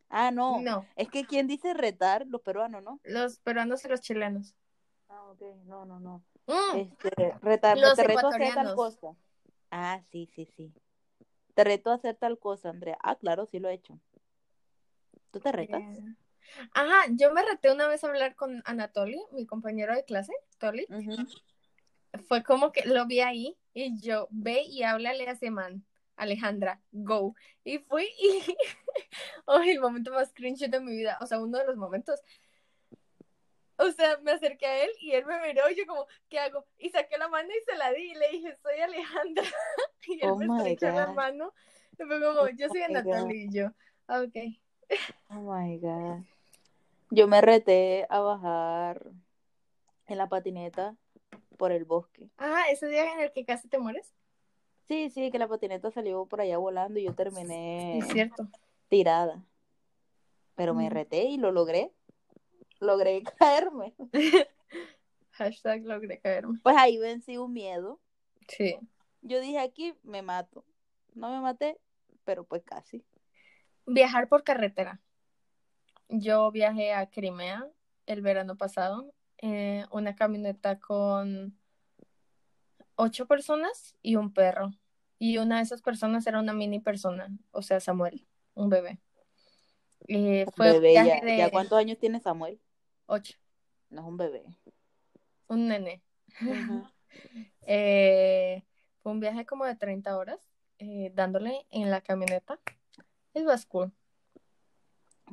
[0.09, 0.61] Ah, no.
[0.61, 3.01] No, Es que quien dice retar, los peruanos, ¿no?
[3.05, 4.55] los peruanos y los chilenos.
[5.09, 6.25] Ah, ok, no, no, no.
[6.47, 9.16] Mm, Este, retar, Los te reto a hacer tal cosa.
[9.71, 10.73] Ah, sí, sí, sí.
[11.55, 12.99] Te reto a hacer tal cosa, Andrea.
[13.03, 13.99] Ah, claro, sí lo he hecho.
[15.31, 15.81] ¿Tú te retas?
[15.83, 16.14] eh,
[16.73, 20.87] Ajá, yo me reté una vez a hablar con Anatoly, mi compañero de clase, Toli.
[22.29, 25.85] Fue como que lo vi ahí y yo, ve y háblale a ese man,
[26.16, 27.35] Alejandra, go.
[27.64, 28.40] Y fui y,
[29.46, 32.20] oh, el momento más cringe de mi vida, o sea, uno de los momentos.
[33.79, 36.64] O sea, me acerqué a él y él me miró y yo como, ¿qué hago?
[36.79, 39.44] Y saqué la mano y se la di y le dije, soy Alejandra.
[40.09, 41.52] Y él Oh me estrechó la mano
[41.98, 43.72] y fue como, yo soy Oh y yo,
[44.07, 44.37] "Ah, ok.
[45.31, 46.24] Oh my God.
[47.11, 49.11] Yo me reté a bajar
[50.07, 50.96] en la patineta
[51.57, 52.31] por el bosque.
[52.38, 54.14] Ah, ese día en el que casi te mueres.
[54.88, 58.49] Sí, sí, que la patineta salió por allá volando y yo terminé Es cierto.
[58.88, 59.44] tirada.
[60.55, 60.92] Pero me Mm.
[60.92, 61.92] reté y lo logré.
[62.81, 63.94] Logré caerme.
[65.33, 66.59] Hashtag logré caerme.
[66.62, 68.01] Pues ahí vencí un miedo.
[68.49, 68.79] Sí.
[69.22, 70.64] Yo dije aquí me mato.
[71.14, 71.79] No me maté,
[72.25, 73.05] pero pues casi.
[73.87, 75.01] Viajar por carretera.
[76.09, 77.68] Yo viajé a Crimea
[78.07, 81.59] el verano pasado, eh, una camioneta con
[82.96, 84.72] ocho personas y un perro.
[85.18, 88.98] Y una de esas personas era una mini persona, o sea, Samuel, un bebé.
[90.09, 92.61] Eh, fue Bebé, ya, de ¿ya cuántos años tiene Samuel?
[93.06, 93.35] ocho,
[93.88, 94.44] No es un bebé.
[95.48, 96.02] un nene.
[97.68, 98.62] Eh,
[99.02, 100.38] fue un viaje como de 30 horas,
[100.78, 102.61] eh, dándole en la camioneta.
[103.32, 103.90] It was cool.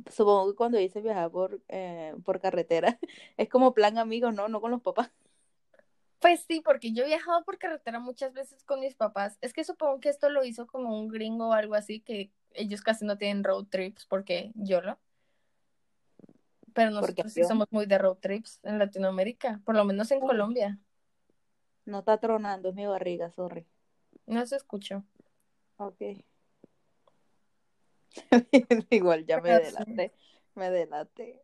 [0.10, 2.98] Supongo que cuando dice viajar por, eh, por carretera
[3.38, 4.48] es como plan amigos, ¿no?
[4.48, 5.12] No con los papás.
[6.24, 9.38] Pues sí, porque yo he viajado por carretera muchas veces con mis papás.
[9.42, 12.82] Es que supongo que esto lo hizo como un gringo o algo así, que ellos
[12.82, 14.98] casi no tienen road trips porque yo lo.
[16.74, 20.28] Pero nosotros sí somos muy de road trips en Latinoamérica, por lo menos en Uy.
[20.28, 20.80] Colombia.
[21.84, 23.68] No está tronando, es mi barriga, sorry.
[24.26, 25.04] No se escuchó.
[25.76, 26.24] Ok.
[28.92, 30.14] Igual ya me delaté,
[30.56, 31.44] me delaté.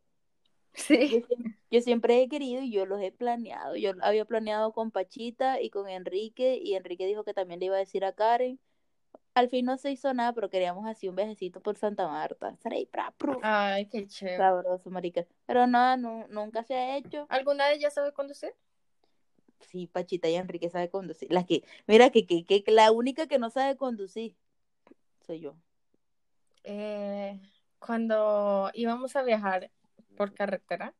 [0.74, 1.26] Sí.
[1.72, 3.76] yo siempre he querido y yo los he planeado.
[3.76, 7.76] Yo había planeado con Pachita y con Enrique y Enrique dijo que también le iba
[7.76, 8.60] a decir a Karen.
[9.36, 12.58] Al fin no se hizo nada, pero queríamos así un viajecito por Santa Marta.
[13.42, 14.38] Ay, qué chévere.
[14.38, 15.26] Sabroso, marica.
[15.46, 17.26] Pero nada, no, nunca se ha hecho.
[17.30, 18.54] ¿Alguna de ellas sabe conducir?
[19.62, 21.32] Sí, Pachita y Enrique sabe conducir.
[21.32, 24.36] La que, mira, que, que, que la única que no sabe conducir
[25.26, 25.56] soy yo.
[26.64, 27.40] Eh,
[27.78, 29.72] cuando íbamos a viajar
[30.20, 30.94] por carretera,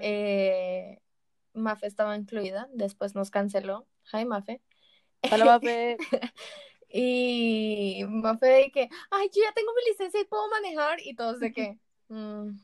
[0.00, 0.98] eh,
[1.52, 3.86] Mafe estaba incluida, después nos canceló.
[4.12, 4.60] Hi, Mafe.
[5.30, 5.96] Hola, Mafe.
[6.92, 10.98] Y Mafe de que, ay, yo ya tengo mi licencia y puedo manejar.
[11.00, 12.58] Y todos de que, "Mm,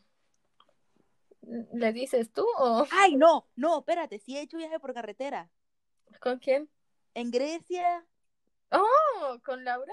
[1.75, 5.49] ¿le dices tú o Ay, no, no, espérate, sí he hecho viaje por carretera.
[6.21, 6.69] con quién?
[7.15, 8.05] En Grecia,
[8.73, 9.93] Oh, ¿con Laura?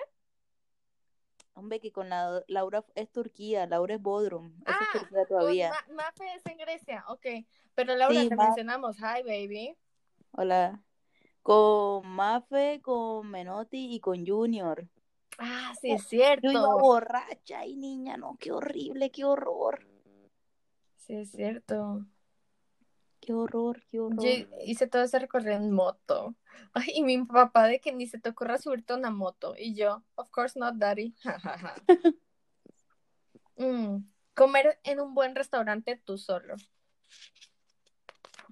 [1.53, 5.69] Hombre, que con la Laura es Turquía, Laura es Bodrum, eso Ah, es Turquía todavía.
[5.69, 7.25] Ma- Mafe es en Grecia, ok.
[7.75, 9.75] Pero Laura, Sí, te Ma- mencionamos, hi, baby.
[10.31, 10.81] Hola.
[11.41, 14.87] Con Mafe, con Menotti y con Junior.
[15.37, 16.79] Ah, sí, es Yo iba cierto.
[16.79, 19.85] borracha y niña, no, qué horrible, qué horror.
[20.95, 22.05] Sí, es cierto.
[23.25, 24.49] Qué horror, qué Yo horror.
[24.65, 26.35] hice todo ese recorrido en moto.
[26.73, 29.55] Ay, y mi papá de que ni se te ocurra subirte a una moto.
[29.57, 31.15] Y yo, of course not, daddy.
[33.55, 33.97] Mm,
[34.33, 36.55] Comer en un buen restaurante tú solo.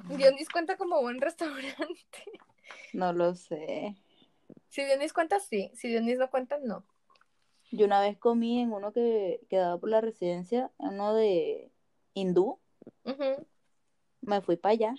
[0.10, 1.76] Dionis cuenta como buen restaurante.
[2.94, 3.96] No lo sé.
[4.70, 5.72] Si Dionis cuenta, sí.
[5.74, 6.86] Si Dionis no cuenta, no.
[7.72, 11.72] Yo una vez comí en uno que quedaba por la residencia, uno de
[12.14, 12.60] hindú.
[13.06, 13.48] Ujú.
[14.22, 14.96] Me fui para allá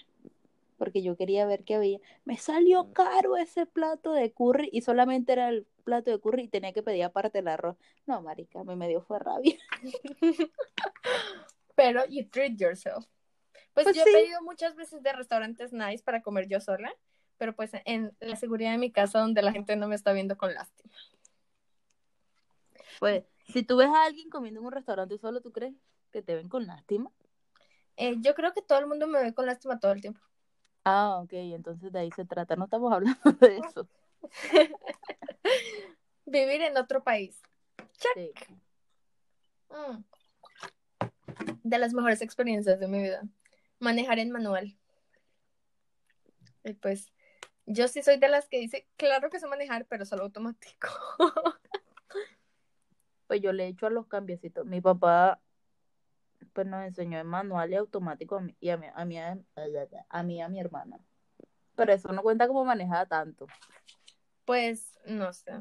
[0.83, 2.01] porque yo quería ver qué había.
[2.25, 6.49] Me salió caro ese plato de curry y solamente era el plato de curry y
[6.49, 7.77] tenía que pedir aparte el arroz.
[8.05, 9.57] No, marica, a mí me dio fue rabia.
[11.77, 13.07] Pero you treat yourself.
[13.75, 14.11] Pues, Pues yo sí.
[14.11, 16.93] he pedido muchas veces de restaurantes nice para comer yo sola,
[17.39, 20.37] pero pues en la seguridad de mi casa donde la gente no me está viendo
[20.37, 20.93] con lástima.
[22.99, 25.75] Pues, si tú ves a alguien comiendo en un restaurante solo, ¿tú crees
[26.11, 27.13] que te ven con lástima?
[27.97, 30.21] Eh, yo creo que todo el mundo me ve con lástima todo el tiempo.
[30.85, 32.57] Ah, ok, entonces de ahí se trata.
[32.57, 33.89] No estamos hablando de eso.
[36.27, 37.41] Vivir en otro país.
[38.15, 38.33] Sí.
[39.71, 40.05] Mm.
[41.63, 43.23] De las mejores experiencias de mi vida.
[43.79, 44.77] Manejar en manual.
[46.65, 47.13] Y pues,
[47.67, 50.89] yo sí soy de las que dice, claro que sé manejar, pero solo automático.
[53.29, 54.67] Pues yo le he hecho a los cambiecitos.
[54.67, 55.41] Mi papá
[56.53, 59.39] pues nos enseñó en manual y automático a mí y a mí, a mí, a,
[60.09, 61.01] a mí y a mi hermana.
[61.75, 63.47] Pero eso no cuenta como manejada tanto.
[64.45, 65.53] Pues, no sé.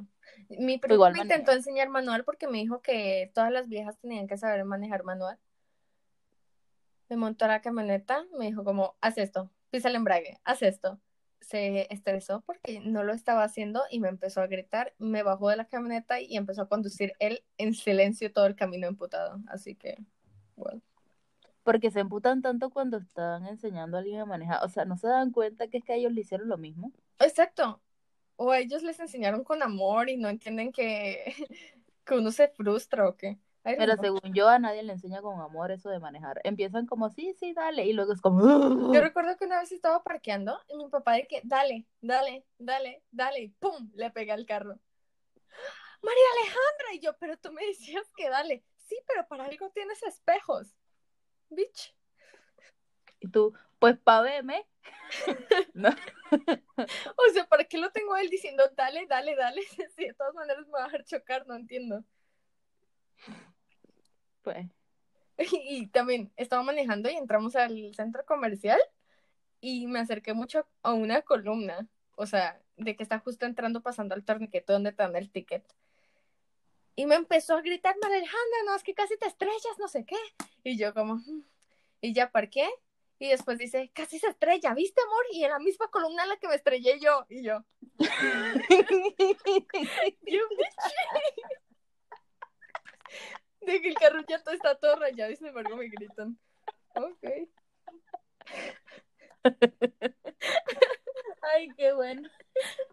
[0.50, 4.38] Mi primo me intentó enseñar manual porque me dijo que todas las viejas tenían que
[4.38, 5.38] saber manejar manual.
[7.10, 11.00] Me montó a la camioneta, me dijo como, haz esto, pisa el embrague, haz esto.
[11.42, 15.58] Se estresó porque no lo estaba haciendo y me empezó a gritar, me bajó de
[15.58, 19.40] la camioneta y empezó a conducir él en silencio todo el camino emputado.
[19.48, 19.98] Así que,
[20.56, 20.82] bueno.
[21.64, 24.64] Porque se emputan tanto cuando están enseñando a alguien a manejar.
[24.64, 26.92] O sea, no se dan cuenta que es que ellos le hicieron lo mismo.
[27.20, 27.82] Exacto.
[28.36, 31.36] O a ellos les enseñaron con amor y no entienden que,
[32.06, 33.38] que uno se frustra o qué.
[33.64, 36.42] Pero según yo, a nadie le enseña con amor eso de manejar.
[36.44, 37.86] Empiezan como, sí, sí, dale.
[37.86, 41.28] Y luego es como, Yo recuerdo que una vez estaba parqueando y mi papá de
[41.28, 43.92] que, dale, dale, dale, dale, y ¡pum!
[43.94, 44.80] Le pegué al carro.
[46.02, 48.64] María Alejandra, y yo, pero tú me decías que dale.
[48.92, 50.76] Sí, pero para algo tienes espejos.
[51.50, 51.96] Bitch.
[53.22, 54.68] y tú, pues pa' verme.
[55.74, 55.90] No.
[57.16, 59.62] O sea, ¿para qué lo tengo él diciendo dale, dale, dale?
[59.96, 62.04] Si de todas maneras me va a dejar chocar, no entiendo.
[64.42, 64.68] Pues,
[65.70, 68.82] Y también estaba manejando y entramos al centro comercial
[69.62, 74.16] y me acerqué mucho a una columna, o sea, de que está justo entrando pasando
[74.16, 75.64] al torniquete donde te dan el ticket.
[76.96, 80.18] Y me empezó a gritar, Alejandra, no, es que casi te estrellas, no sé qué.
[80.64, 81.44] Y yo como, "Mm".
[82.02, 82.70] y ya parqué.
[83.20, 85.24] Y después dice, casi se estrella, ¿viste, amor?
[85.32, 87.26] Y en la misma columna en la que me estrellé yo.
[87.30, 87.64] Y yo,
[93.62, 96.38] de que el carro ya todo está todo rayado y sin embargo me gritan.
[96.96, 97.24] Ok.
[101.42, 102.30] Ay, qué bueno.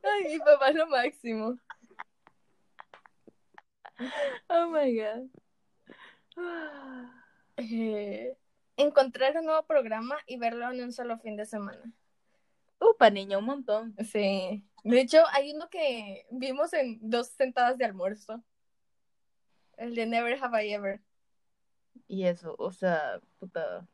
[0.02, 1.58] Ay, mi papá es lo máximo.
[4.48, 5.28] Oh my god.
[7.60, 8.36] Eh,
[8.76, 11.92] encontrar un nuevo programa y verlo en un solo fin de semana.
[12.80, 13.96] Upa, niña, un montón.
[14.04, 14.64] Sí.
[14.84, 18.44] De hecho, hay uno que vimos en dos sentadas de almuerzo.
[19.76, 21.00] El de Never Have I Ever.
[22.06, 23.84] Y eso, o sea, puta,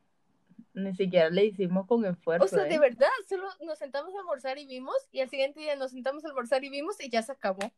[0.74, 2.44] ni siquiera le hicimos con esfuerzo.
[2.44, 2.78] O sea, de ¿eh?
[2.78, 6.28] verdad, solo nos sentamos a almorzar y vimos, y al siguiente día nos sentamos a
[6.28, 7.72] almorzar y vimos y ya se acabó.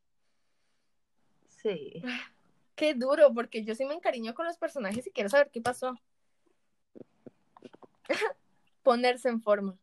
[1.66, 2.02] Sí.
[2.76, 5.94] Qué duro, porque yo sí me encariño con los personajes y quiero saber qué pasó.
[8.82, 9.76] Ponerse en forma.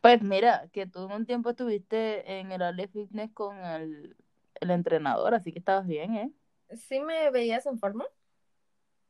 [0.00, 4.16] Pues mira, que tú un tiempo estuviste en el Ale Fitness con el,
[4.60, 6.32] el entrenador, así que estabas bien, ¿eh?
[6.76, 8.04] ¿Sí me veías en forma?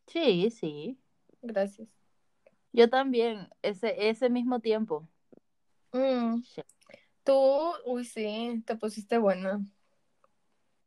[0.06, 0.98] Sí, sí.
[1.42, 1.88] Gracias.
[2.72, 5.08] Yo también, ese, ese mismo tiempo.
[5.92, 6.62] Mm, Sí.
[7.24, 7.34] Tú,
[7.84, 9.60] uy, sí, te pusiste buena.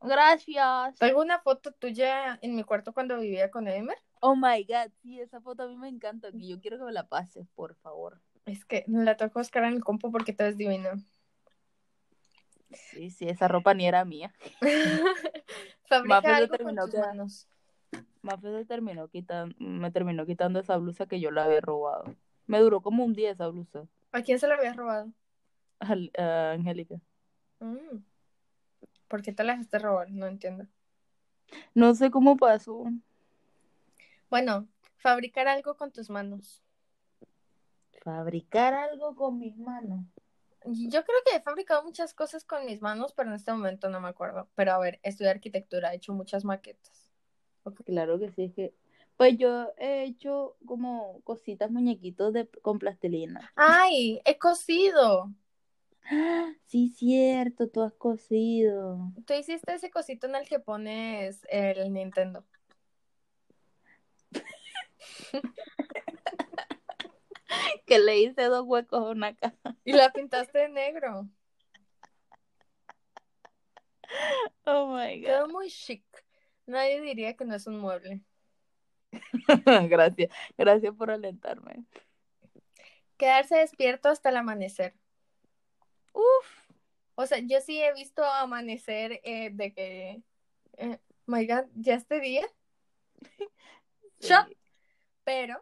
[0.01, 0.97] Gracias.
[0.97, 3.97] Tengo una foto tuya en mi cuarto cuando vivía con Emer.
[4.21, 6.91] Oh my god, sí, esa foto a mí me encanta, que yo quiero que me
[6.91, 8.21] la pases, por favor.
[8.45, 10.97] Es que la tengo que buscar en el compu porque te ves divina.
[12.71, 14.33] Sí, sí, esa ropa ni era mía.
[15.87, 17.47] Fabrica algo con determinó tus manos.
[18.67, 22.15] Terminó quitando, me terminó quitando esa blusa que yo le había robado.
[22.45, 25.11] Me duró como un día esa blusa, ¿A quién se la habías robado?
[25.79, 26.99] Al- a Angélica.
[27.59, 27.97] Mm.
[29.09, 30.09] ¿Por qué te la dejaste robar?
[30.11, 30.67] No entiendo.
[31.73, 32.85] No sé cómo pasó.
[34.29, 34.67] Bueno,
[34.97, 36.63] fabricar algo con tus manos.
[38.03, 40.05] Fabricar algo con mis manos.
[40.65, 43.99] Yo creo que he fabricado muchas cosas con mis manos, pero en este momento no
[43.99, 44.47] me acuerdo.
[44.55, 47.11] Pero a ver, estudié arquitectura, he hecho muchas maquetas.
[47.85, 48.73] Claro que sí, es que.
[49.17, 53.51] Pues yo he hecho como cositas, muñequitos de, con plastilina.
[53.55, 54.21] ¡Ay!
[54.23, 55.33] He cosido.
[56.09, 56.51] ¡Ah!
[56.65, 59.11] Sí, cierto, tú has cosido.
[59.25, 62.45] Tú hiciste ese cosito en el que pones el Nintendo.
[67.85, 69.75] Que le hice dos huecos a una caja.
[69.83, 71.27] Y la pintaste de negro.
[74.65, 76.03] Oh my Quedó muy chic.
[76.67, 78.21] Nadie diría que no es un mueble.
[79.11, 79.11] god.
[79.89, 81.83] Gracias, gracias por alentarme.
[83.17, 84.93] Quedarse despierto hasta el amanecer.
[86.13, 86.69] Uf.
[87.15, 90.23] O sea, yo sí he visto amanecer eh, de que,
[90.77, 92.47] eh, my God, ya este día,
[94.19, 94.33] sí.
[95.23, 95.61] Pero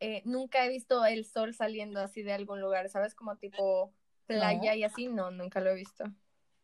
[0.00, 3.14] eh, nunca he visto el sol saliendo así de algún lugar, ¿sabes?
[3.14, 3.92] Como tipo
[4.26, 6.04] playa y así, no, nunca lo he visto.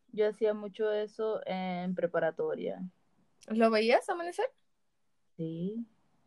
[0.08, 2.82] Yo hacía mucho eso en preparatoria.
[3.48, 4.46] ¿Lo veías amanecer?
[5.36, 5.86] Sí.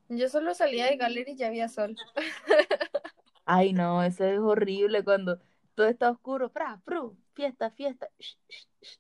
[0.10, 1.96] Yo solo salía de gallery y ya había sol.
[3.46, 5.40] Ay, no, eso es horrible cuando
[5.76, 6.50] todo está oscuro.
[6.50, 8.10] Fra, fru, fiesta, fiesta.
[8.20, 9.00] sh, sh, sh.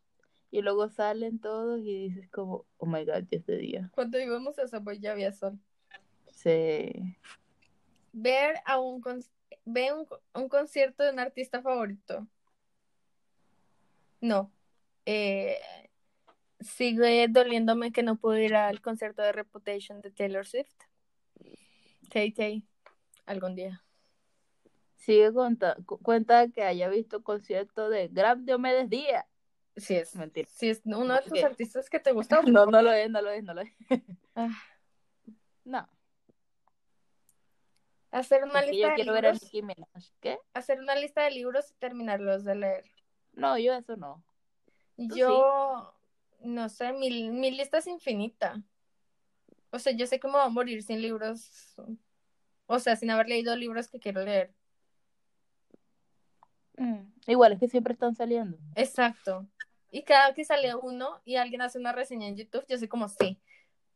[0.51, 3.91] Y luego salen todos y dices como, oh my god, ya este día.
[3.93, 5.59] Cuando íbamos a Subway ya había sol.
[6.31, 6.91] Sí.
[8.13, 9.23] Ver a un, con-
[9.65, 12.27] ve un, un concierto de un artista favorito.
[14.21, 14.51] No.
[15.05, 15.57] Eh,
[16.61, 20.73] sigue doliéndome que no pude ir al concierto de Reputation de Taylor Swift.
[22.09, 22.63] Tay Tay,
[23.25, 23.84] algún día.
[25.05, 29.23] Sigue cuenta, cu- cuenta que haya visto concierto de Grab Diomedes Díaz.
[29.77, 30.15] Sí es.
[30.15, 30.49] Mentira.
[30.51, 32.41] Si es uno de tus artistas que te gusta.
[32.41, 33.71] No, no lo es, no lo es, no lo es.
[34.35, 34.49] Ah,
[35.63, 35.87] No,
[38.11, 40.03] hacer una lista yo de quiero ver a libros, Nicki Minaj.
[40.19, 40.39] ¿Qué?
[40.53, 42.83] hacer una lista de libros y terminarlos de leer.
[43.33, 44.23] No, yo eso no.
[44.97, 45.93] Yo
[46.41, 48.61] no sé, mi, mi lista es infinita.
[49.71, 51.75] O sea, yo sé que me voy a morir sin libros.
[52.65, 54.53] O sea, sin haber leído libros que quiero leer.
[56.77, 58.57] Mm, Igual es que siempre están saliendo.
[58.75, 59.47] Exacto.
[59.91, 63.07] Y cada que sale uno y alguien hace una reseña en YouTube, yo soy como,
[63.07, 63.39] sí.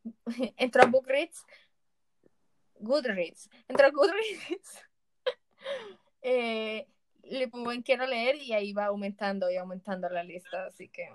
[0.57, 1.45] Entro a Bookreads,
[2.79, 3.49] Goodreads.
[3.67, 4.85] Entro a Goodreads,
[6.21, 6.87] eh,
[7.23, 10.65] le pongo en quiero leer y ahí va aumentando y aumentando la lista.
[10.65, 11.09] Así que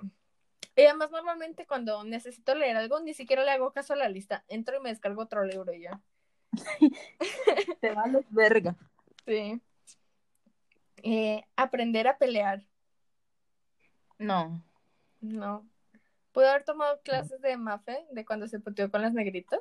[0.76, 4.44] Y además, normalmente cuando necesito leer algo, ni siquiera le hago caso a la lista.
[4.48, 6.00] Entro y me descargo otro libro y ya.
[7.80, 8.76] Te vales verga.
[9.26, 9.60] Sí.
[11.06, 12.66] Eh, aprender a pelear.
[14.18, 14.62] No.
[15.20, 15.68] No.
[16.32, 19.60] ¿Puedo haber tomado clases de Mafe de cuando se puteó con las negritas?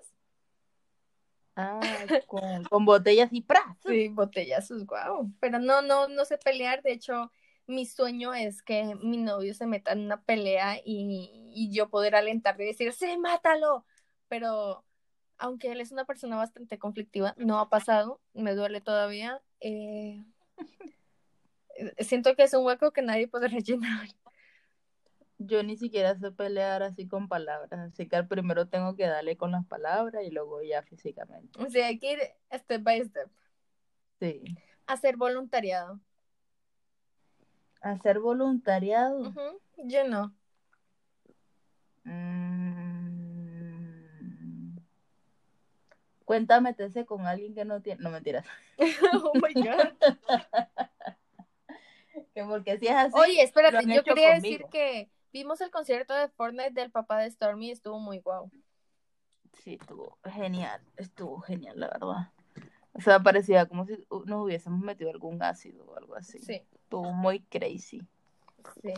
[1.55, 1.81] Ah,
[2.27, 3.77] con, con botellas y ¡pra!
[3.85, 5.31] Sí, botellazos, guau.
[5.41, 6.81] Pero no, no, no sé pelear.
[6.81, 7.31] De hecho,
[7.67, 12.15] mi sueño es que mi novio se meta en una pelea y, y yo poder
[12.15, 13.85] alentarle y decir, sí, mátalo.
[14.29, 14.85] Pero
[15.37, 19.41] aunque él es una persona bastante conflictiva, no ha pasado, me duele todavía.
[19.59, 20.23] eh,
[21.99, 24.07] siento que es un hueco que nadie podrá llenar.
[25.39, 29.35] Yo ni siquiera sé pelear así con palabras, así que al primero tengo que darle
[29.35, 31.61] con las palabras y luego ya físicamente.
[31.61, 32.19] O sea, hay que ir
[32.51, 33.29] step by step.
[34.19, 34.43] Sí.
[34.85, 35.99] Hacer voluntariado.
[37.81, 39.33] Hacer voluntariado.
[39.77, 40.33] Yo no.
[42.05, 42.93] Mm.
[46.23, 48.01] Cuenta meterse con alguien que no tiene.
[48.01, 48.45] No mentiras.
[49.23, 49.93] oh my God.
[52.33, 53.13] Que porque si es así.
[53.15, 57.67] Oye, espérate, yo quería decir que vimos el concierto de Fortnite del papá de Stormy
[57.67, 58.49] y estuvo muy guau.
[59.63, 60.81] Sí, estuvo genial.
[60.97, 62.31] Estuvo genial, la verdad.
[62.93, 66.39] O sea, parecía como si nos hubiésemos metido algún ácido o algo así.
[66.39, 68.01] Sí, Estuvo muy crazy.
[68.81, 68.93] sí.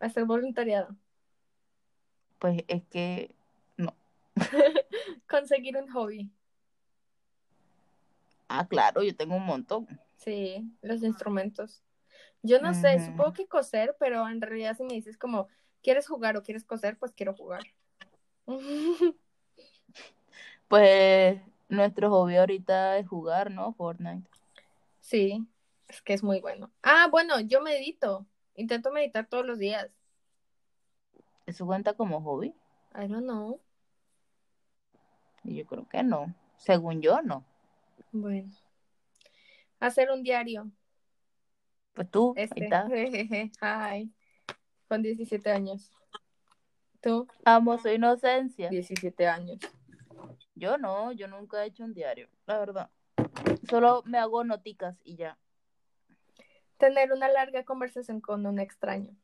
[0.00, 0.94] Hacer voluntariado.
[2.38, 3.34] Pues es que
[5.28, 6.30] Conseguir un hobby.
[8.48, 9.86] Ah, claro, yo tengo un montón.
[10.16, 11.82] Sí, los instrumentos.
[12.42, 15.48] Yo no sé, supongo que coser, pero en realidad si me dices como,
[15.82, 16.96] ¿quieres jugar o quieres coser?
[16.98, 17.62] Pues quiero jugar.
[20.68, 21.40] Pues
[21.70, 23.72] nuestro hobby ahorita es jugar, ¿no?
[23.72, 24.28] Fortnite.
[25.00, 25.48] Sí,
[25.88, 26.70] es que es muy bueno.
[26.82, 28.26] Ah, bueno, yo medito.
[28.54, 29.88] Intento meditar todos los días.
[31.46, 32.48] ¿Eso cuenta como hobby?
[32.94, 33.58] I don't know.
[35.44, 36.34] Yo creo que no.
[36.58, 37.44] Según yo, no.
[38.12, 38.50] Bueno.
[39.80, 40.70] Hacer un diario.
[41.92, 42.64] Pues tú, ahí Este.
[42.64, 42.86] está.
[42.88, 43.52] Jejeje.
[43.60, 44.12] Hi.
[44.88, 45.92] Con 17 años.
[47.00, 47.28] ¿Tú?
[47.44, 48.68] Amo su inocencia.
[48.68, 49.58] 17 años.
[50.54, 52.90] Yo no, yo nunca he hecho un diario, la verdad.
[53.68, 55.38] Solo me hago noticas y ya.
[56.78, 59.16] Tener una larga conversación con un extraño.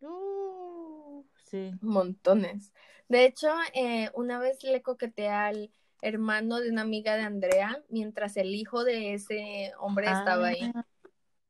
[0.00, 1.72] Uh, sí.
[1.80, 2.72] Montones.
[3.08, 5.70] De hecho, eh, una vez le coqueteé al
[6.02, 10.84] hermano de una amiga de Andrea mientras el hijo de ese hombre estaba ahí Ah,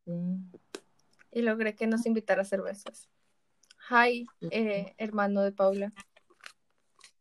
[0.05, 0.13] sí.
[1.33, 3.09] y logré que nos invitara a cervezas.
[3.91, 5.93] Hi, eh, hermano de Paula.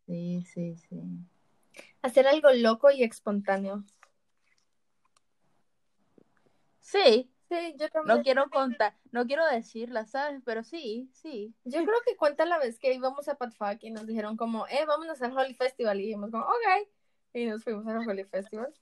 [0.06, 1.00] Sí, sí, sí.
[2.02, 3.84] Hacer algo loco y espontáneo.
[6.80, 8.16] Sí, Sí, yo también.
[8.18, 10.42] no quiero contar, no quiero decirla, ¿sabes?
[10.44, 11.54] Pero sí, sí.
[11.64, 14.84] Yo creo que cuenta la vez que íbamos a Patfak y nos dijeron como, eh,
[14.84, 16.00] vámonos al Holy Festival.
[16.00, 16.88] Y dijimos como, ok.
[17.36, 18.72] Y nos fuimos al Holy Festival.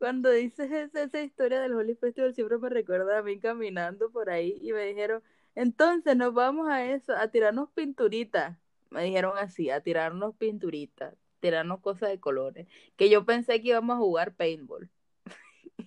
[0.00, 4.30] Cuando dices esa, esa historia del Holy Festival, siempre me recuerda a mí caminando por
[4.30, 5.22] ahí y me dijeron,
[5.54, 8.58] entonces nos vamos a eso, a tirarnos pinturitas.
[8.90, 12.66] Me dijeron así, a tirarnos pinturitas, tirarnos cosas de colores.
[12.96, 14.90] Que yo pensé que íbamos a jugar paintball.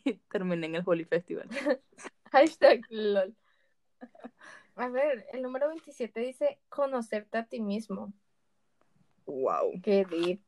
[0.06, 1.50] y terminé en el Holy Festival.
[2.32, 3.36] Hashtag LOL.
[4.76, 8.14] A ver, el número 27 dice conocerte a ti mismo.
[9.26, 9.82] Wow.
[9.84, 10.40] Qué deep.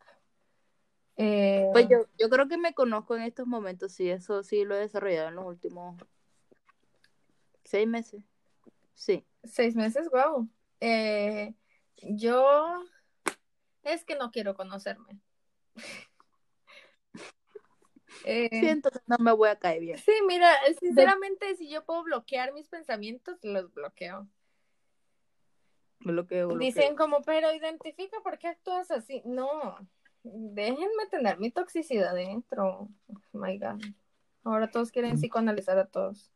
[1.17, 4.75] Eh, Pues yo, yo creo que me conozco en estos momentos, sí, eso sí lo
[4.75, 5.95] he desarrollado en los últimos
[7.63, 8.21] seis meses.
[8.93, 9.25] Sí.
[9.43, 10.49] Seis meses, wow.
[12.01, 12.83] yo
[13.83, 15.19] es que no quiero conocerme.
[18.27, 19.99] Eh, Siento que no me voy a caer bien.
[19.99, 20.49] sí, mira,
[20.79, 24.27] sinceramente, si yo puedo bloquear mis pensamientos, los bloqueo.
[25.99, 26.65] Bloqueo, bloqueo.
[26.65, 29.21] Dicen como, pero identifica por qué actúas así.
[29.25, 29.77] No,
[30.25, 32.89] déjenme tener mi toxicidad dentro.
[33.07, 33.81] Oh my God.
[34.43, 36.31] Ahora todos quieren psicoanalizar a todos.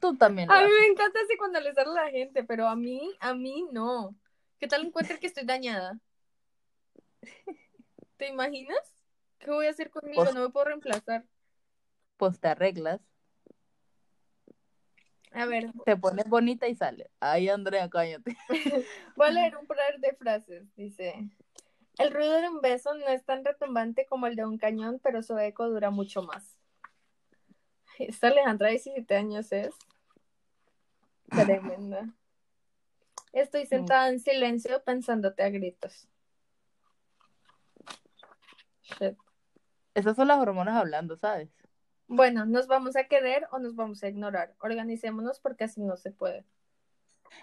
[0.00, 0.50] Tú también.
[0.50, 4.16] A mí me encanta psicoanalizar a la gente, pero a mí, a mí no.
[4.58, 5.98] ¿Qué tal encuentre que estoy dañada?
[8.16, 8.78] ¿Te imaginas?
[9.38, 10.22] ¿Qué voy a hacer conmigo?
[10.22, 11.24] Pues- No me puedo reemplazar.
[12.16, 13.00] Pues te arreglas,
[15.32, 17.10] A ver, te pones bonita y sale.
[17.20, 18.34] Ay, Andrea, cállate.
[19.16, 20.64] voy a leer un par de frases.
[20.76, 21.28] Dice,
[21.98, 25.22] el ruido de un beso no es tan retumbante como el de un cañón, pero
[25.22, 26.56] su eco dura mucho más.
[27.98, 29.74] Esta Alejandra de 17 años es
[31.30, 32.08] tremenda.
[33.32, 36.08] Estoy sentada en silencio pensándote a gritos.
[38.82, 39.16] Shit.
[39.94, 41.48] Esas son las hormonas hablando, ¿sabes?
[42.06, 44.54] Bueno, ¿nos vamos a querer o nos vamos a ignorar?
[44.60, 46.44] Organicémonos porque así no se puede.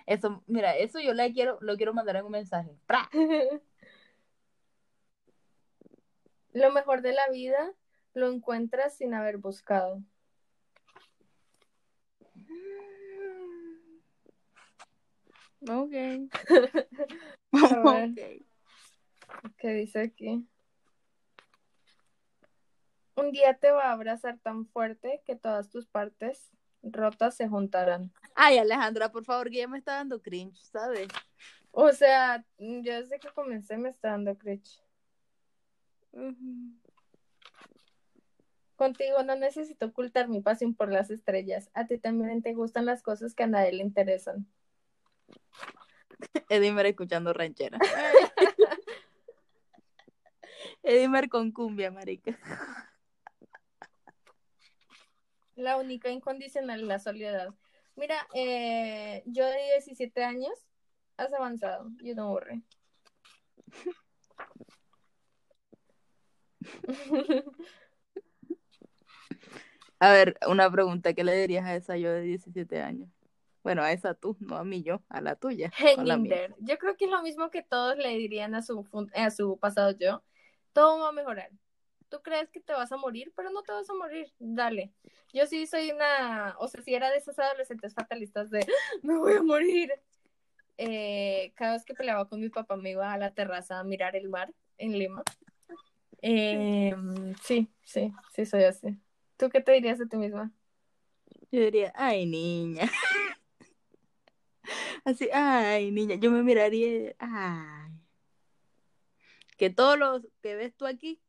[0.06, 2.78] Eso, mira, eso yo le quiero, lo quiero mandar en un mensaje.
[2.86, 3.10] ¡Pra!
[6.54, 7.74] Lo mejor de la vida
[8.14, 10.02] lo encuentras sin haber buscado.
[15.70, 15.94] Ok.
[17.54, 18.10] A ver.
[18.10, 19.54] Ok.
[19.58, 20.48] ¿Qué dice aquí?
[23.16, 26.52] Un día te va a abrazar tan fuerte que todas tus partes
[26.82, 28.12] rotas se juntarán.
[28.36, 31.08] Ay, Alejandra, por favor, que ya me está dando cringe, ¿sabes?
[31.72, 34.82] O sea, yo desde que comencé me está dando cringe.
[38.76, 41.70] Contigo no necesito ocultar mi pasión por las estrellas.
[41.74, 44.48] A ti también te gustan las cosas que a nadie le interesan.
[46.50, 47.80] Edimer escuchando ranchera.
[50.84, 52.38] Edimer con cumbia, marica.
[55.56, 57.54] La única incondicional es la soledad.
[57.96, 60.68] Mira, eh, yo de 17 años
[61.16, 61.90] has avanzado.
[62.02, 62.64] You don't worry.
[70.00, 73.10] A ver, una pregunta, ¿qué le dirías a esa yo de 17 años?
[73.64, 75.72] Bueno, a esa tú, no a mí yo, a la tuya.
[75.96, 76.54] no a la mía.
[76.60, 78.86] Yo creo que es lo mismo que todos le dirían a su,
[79.16, 80.22] a su pasado yo.
[80.74, 81.50] Todo va a mejorar.
[82.10, 84.34] Tú crees que te vas a morir, pero no te vas a morir.
[84.40, 84.92] Dale.
[85.34, 88.68] Yo sí soy una, o sea, si era de esos adolescentes fatalistas de
[89.04, 89.90] me voy a morir.
[90.78, 94.18] Eh, cada vez que peleaba con mi papá me iba a la terraza a mirar
[94.18, 95.24] el mar en Lima.
[96.26, 96.96] Eh,
[97.42, 98.98] sí, sí, sí soy así.
[99.36, 100.54] ¿Tú qué te dirías a ti misma?
[101.52, 102.84] Yo diría, ay, niña.
[105.04, 106.16] Así, ay, niña.
[106.16, 107.92] Yo me miraría, ay.
[109.58, 111.20] Que todo lo que ves tú aquí,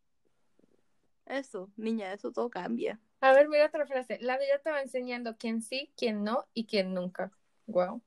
[1.27, 3.01] eso, niña, eso todo cambia.
[3.21, 4.19] A ver, mira otra frase.
[4.21, 7.33] La vida te va enseñando quién sí, quién no y quién nunca.
[7.67, 8.01] Wow.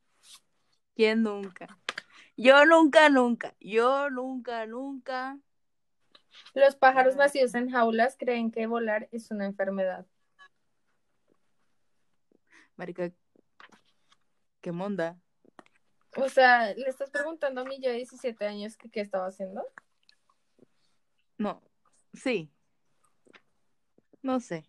[0.96, 1.68] ¿Quién nunca?
[2.38, 3.56] Yo nunca, nunca.
[3.60, 5.38] Yo nunca, nunca.
[6.54, 7.20] Los pájaros Ah.
[7.20, 10.06] nacidos en jaulas creen que volar es una enfermedad.
[12.76, 13.12] Marica,
[14.62, 15.18] qué monda.
[16.16, 19.66] O sea, le estás preguntando a mí yo de 17 años que qué estaba haciendo.
[21.38, 21.62] No,
[22.14, 22.52] sí.
[24.22, 24.66] No sé.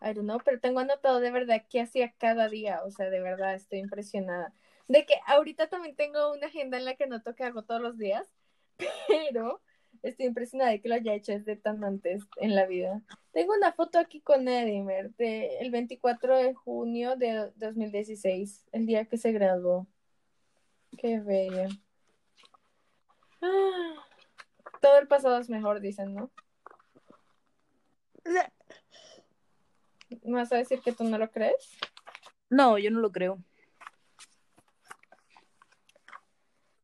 [0.00, 2.82] I don't know, pero tengo anotado de verdad qué hacía cada día.
[2.84, 4.52] O sea, de verdad estoy impresionada.
[4.88, 7.96] De que ahorita también tengo una agenda en la que noto que hago todos los
[7.98, 8.28] días,
[9.08, 9.62] pero
[10.02, 13.02] estoy impresionada de que lo haya hecho desde tan antes en la vida.
[13.32, 19.04] Tengo una foto aquí con Edimer de el 24 de junio de 2016, el día
[19.06, 19.86] que se graduó.
[20.98, 21.68] Qué bello.
[23.40, 23.94] Ah,
[24.80, 26.30] todo el pasado es mejor, dicen, ¿no?
[30.22, 31.78] ¿Me vas a decir que tú no lo crees?
[32.50, 33.38] No, yo no lo creo.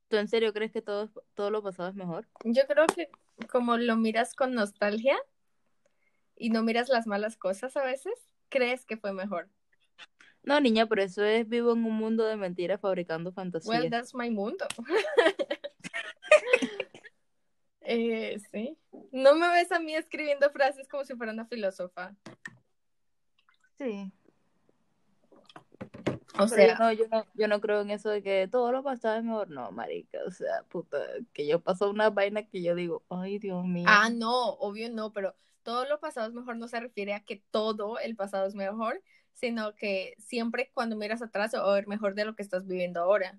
[0.08, 2.26] ¿Tú en serio crees que todo, todo lo pasado es mejor?
[2.44, 3.10] Yo creo que
[3.50, 5.16] como lo miras con nostalgia
[6.34, 8.14] y no miras las malas cosas a veces,
[8.48, 9.48] crees que fue mejor.
[10.42, 13.80] No, niña, pero eso es vivo en un mundo de mentiras fabricando fantasías.
[13.80, 14.66] Well, that's my mundo.
[17.82, 18.78] eh, sí.
[19.12, 22.16] No me ves a mí escribiendo frases como si fuera una filósofa.
[23.76, 24.10] Sí.
[26.38, 28.70] O Pero yo sea, no, yo no, yo no creo en eso de que todo
[28.72, 29.50] lo pasado es mejor.
[29.50, 30.98] No, marica, o sea, puta,
[31.32, 33.86] que yo paso una vaina que yo digo, ay, Dios mío.
[33.86, 37.42] ah, no, obvio no, pero todo lo pasado es mejor no se refiere a que
[37.50, 42.14] todo el pasado es mejor, sino que siempre cuando miras atrás va a ver mejor
[42.14, 43.38] de lo que estás viviendo ahora.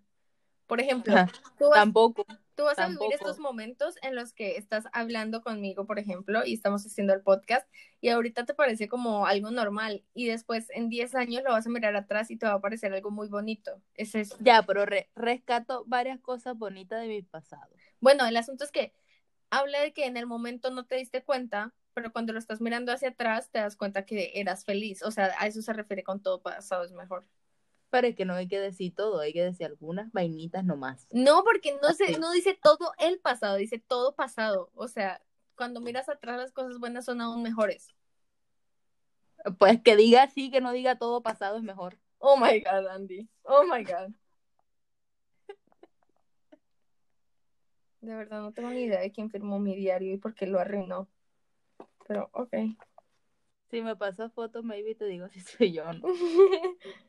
[0.70, 1.16] Por ejemplo,
[1.58, 2.26] tú vas, Tampoco.
[2.54, 6.54] tú vas a vivir estos momentos en los que estás hablando conmigo, por ejemplo, y
[6.54, 7.68] estamos haciendo el podcast,
[8.02, 11.72] y ahorita te parece como algo normal, y después en 10 años lo vas a
[11.72, 13.82] mirar atrás y te va a parecer algo muy bonito.
[13.96, 14.38] Es eso.
[14.42, 17.74] Ya, pero re- rescato varias cosas bonitas de mi pasado.
[18.00, 18.94] Bueno, el asunto es que
[19.50, 22.92] habla de que en el momento no te diste cuenta, pero cuando lo estás mirando
[22.92, 25.02] hacia atrás te das cuenta que eras feliz.
[25.02, 27.26] O sea, a eso se refiere con todo pasado es mejor.
[27.90, 31.08] Pero es que no hay que decir todo, hay que decir algunas vainitas nomás.
[31.12, 34.70] No, porque no se, no dice todo el pasado, dice todo pasado.
[34.76, 35.22] O sea,
[35.56, 37.96] cuando miras atrás las cosas buenas son aún mejores.
[39.58, 41.98] Pues que diga así, que no diga todo pasado es mejor.
[42.20, 43.28] Oh my god, Andy.
[43.44, 44.12] Oh my god.
[48.02, 50.60] De verdad no tengo ni idea de quién firmó mi diario y por qué lo
[50.60, 51.10] arruinó.
[52.08, 52.54] Pero, ok.
[53.70, 56.08] Si me pasas fotos, maybe te digo si soy yo o no.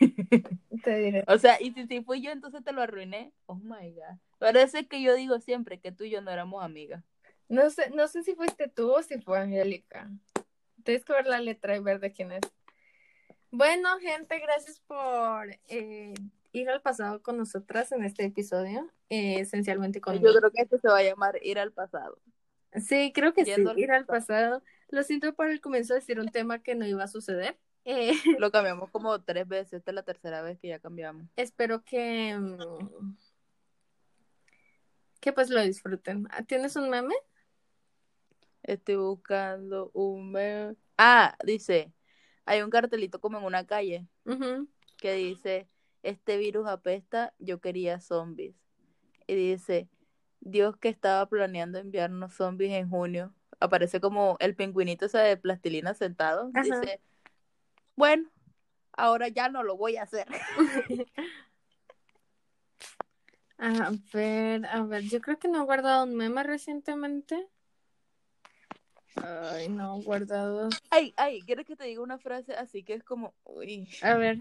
[0.84, 1.24] Te diré.
[1.28, 3.32] O sea, y si, si fui yo, entonces te lo arruiné.
[3.46, 4.56] Oh my god.
[4.56, 7.02] Es que yo digo siempre que tú y yo no éramos amigas.
[7.48, 10.10] No sé, no sé si fuiste tú o si fue Angélica.
[10.82, 12.40] Tienes que ver la letra y ver de quién es.
[13.50, 16.12] Bueno, gente, gracias por eh,
[16.52, 20.78] ir al pasado con nosotras en este episodio, eh, esencialmente con Yo creo que esto
[20.78, 22.18] se va a llamar Ir al pasado.
[22.74, 24.62] Sí, creo que sí, Yendo al ir al pasado.
[24.88, 27.56] Lo siento por el comienzo de decir un tema que no iba a suceder.
[27.84, 31.26] Eh, Lo cambiamos como tres veces, esta es la tercera vez que ya cambiamos.
[31.36, 33.16] espero que, mm,
[35.20, 36.26] que pues lo disfruten.
[36.30, 37.14] Ah, ¿Tienes un meme?
[38.62, 40.76] Estoy buscando un meme.
[40.96, 41.92] Ah, dice,
[42.46, 44.06] hay un cartelito como en una calle
[44.98, 45.68] que dice,
[46.02, 48.54] este virus apesta, yo quería zombies.
[49.26, 49.88] Y dice,
[50.40, 53.34] Dios que estaba planeando enviarnos zombies en junio.
[53.60, 56.50] Aparece como el pingüinito ese de plastilina sentado.
[56.54, 56.62] Ajá.
[56.62, 57.00] Dice,
[57.96, 58.28] bueno,
[58.92, 60.26] ahora ya no lo voy a hacer.
[63.56, 67.48] A ver, a ver, yo creo que no he guardado un meme recientemente.
[69.14, 70.68] Ay, no he guardado.
[70.90, 73.88] Ay, ay, ¿quieres que te diga una frase así que es como, uy.
[74.02, 74.38] A ver,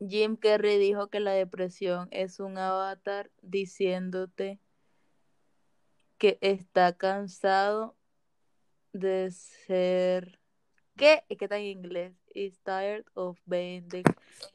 [0.00, 4.60] Jim Carrey dijo que la depresión es un avatar diciéndote
[6.18, 7.96] que está cansado
[8.92, 10.40] de ser
[10.98, 11.24] ¿qué?
[11.28, 12.12] Que está en inglés.
[12.34, 14.02] Is tired of being the-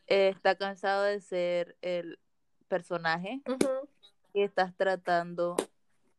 [0.08, 2.20] eh, está cansado de ser el
[2.68, 3.90] personaje ujú.
[4.34, 5.56] que estás tratando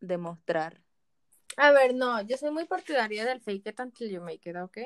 [0.01, 0.81] de mostrar.
[1.57, 4.79] A ver, no, yo soy muy partidaria del fake it until you make it, ¿ok?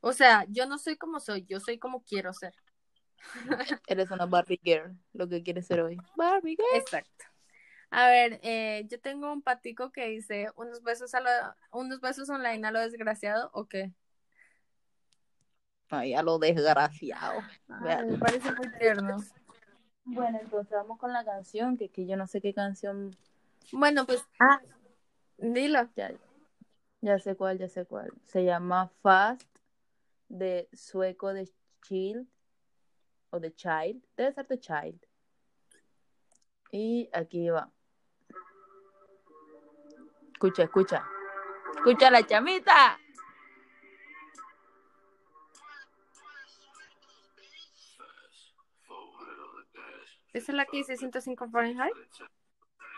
[0.00, 2.54] O sea, yo no soy como soy, yo soy como quiero ser.
[3.86, 5.96] Eres una Barbie girl, lo que quieres ser hoy.
[6.16, 6.80] Barbie girl.
[6.80, 7.24] Exacto.
[7.90, 11.30] A ver, eh, yo tengo un patico que dice unos besos a lo,
[11.70, 13.92] unos besos online a lo desgraciado, ¿o qué?
[15.90, 17.40] Ay, a lo desgraciado.
[17.68, 19.16] Ay, me parece muy tierno.
[20.04, 23.16] Bueno, entonces vamos con la canción, que, que yo no sé qué canción.
[23.72, 24.60] Bueno, pues, Ah,
[25.38, 25.88] dilo.
[25.96, 26.12] ya,
[27.00, 28.12] ya sé cuál, ya sé cuál.
[28.24, 29.48] Se llama Fast
[30.28, 31.48] de sueco de
[31.82, 32.26] Child
[33.30, 34.02] o de Child.
[34.16, 35.06] Debe ser de Child.
[36.72, 37.70] Y aquí va.
[40.32, 41.04] Escucha, escucha.
[41.76, 42.98] Escucha la chamita.
[50.36, 51.94] ¿Esa es la que dice 105 Fahrenheit?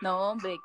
[0.02, 0.58] No, Becky.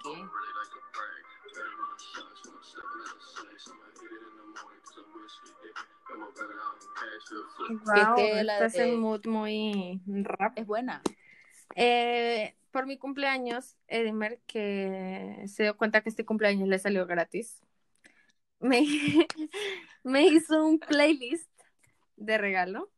[7.70, 10.58] Wow, que la estás en mood muy rap.
[10.58, 11.04] Es buena.
[11.76, 17.62] Eh, por mi cumpleaños, Edimer, que se dio cuenta que este cumpleaños le salió gratis,
[18.60, 18.82] me,
[20.04, 21.52] me hizo un playlist
[22.16, 22.90] de regalo.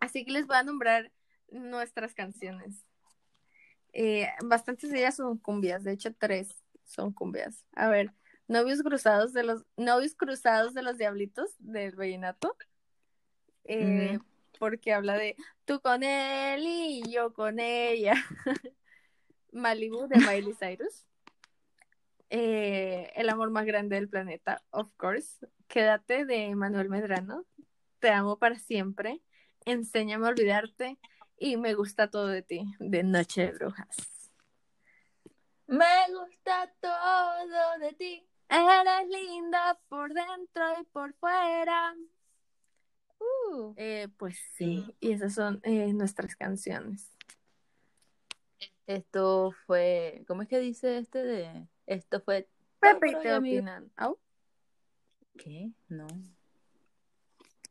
[0.00, 1.12] Así que les voy a nombrar
[1.52, 2.87] nuestras canciones.
[3.92, 7.64] Eh, bastantes de ellas son cumbias, de hecho tres son cumbias.
[7.74, 8.12] A ver,
[8.46, 12.56] novios cruzados de los novios cruzados de los diablitos del vallenato.
[13.64, 14.18] Eh,
[14.58, 18.14] porque habla de tú con él y yo con ella.
[19.52, 21.06] Malibu de Miley Cyrus.
[22.30, 25.46] Eh, el amor más grande del planeta, of course.
[25.66, 27.44] Quédate de Manuel Medrano.
[28.00, 29.20] Te amo para siempre.
[29.64, 30.98] Enséñame a olvidarte.
[31.38, 34.30] Y me gusta todo de ti, de Noche de Brujas.
[35.66, 38.26] Me gusta todo de ti.
[38.48, 41.94] Eres linda por dentro y por fuera.
[43.20, 43.74] Uh.
[43.76, 47.12] Eh, pues sí, y esas son eh, nuestras canciones.
[48.86, 51.68] Esto fue, ¿cómo es que dice este de?
[51.86, 52.48] Esto fue
[52.80, 53.90] Pepe te opinan.
[53.96, 54.18] Au.
[55.36, 55.70] ¿Qué?
[55.88, 56.06] No.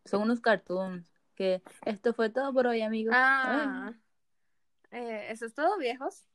[0.06, 1.06] Son unos cartoons
[1.38, 3.14] que esto fue todo por hoy, amigos.
[3.16, 3.94] Ah,
[4.92, 6.26] eh, ¿eso es todo, viejos?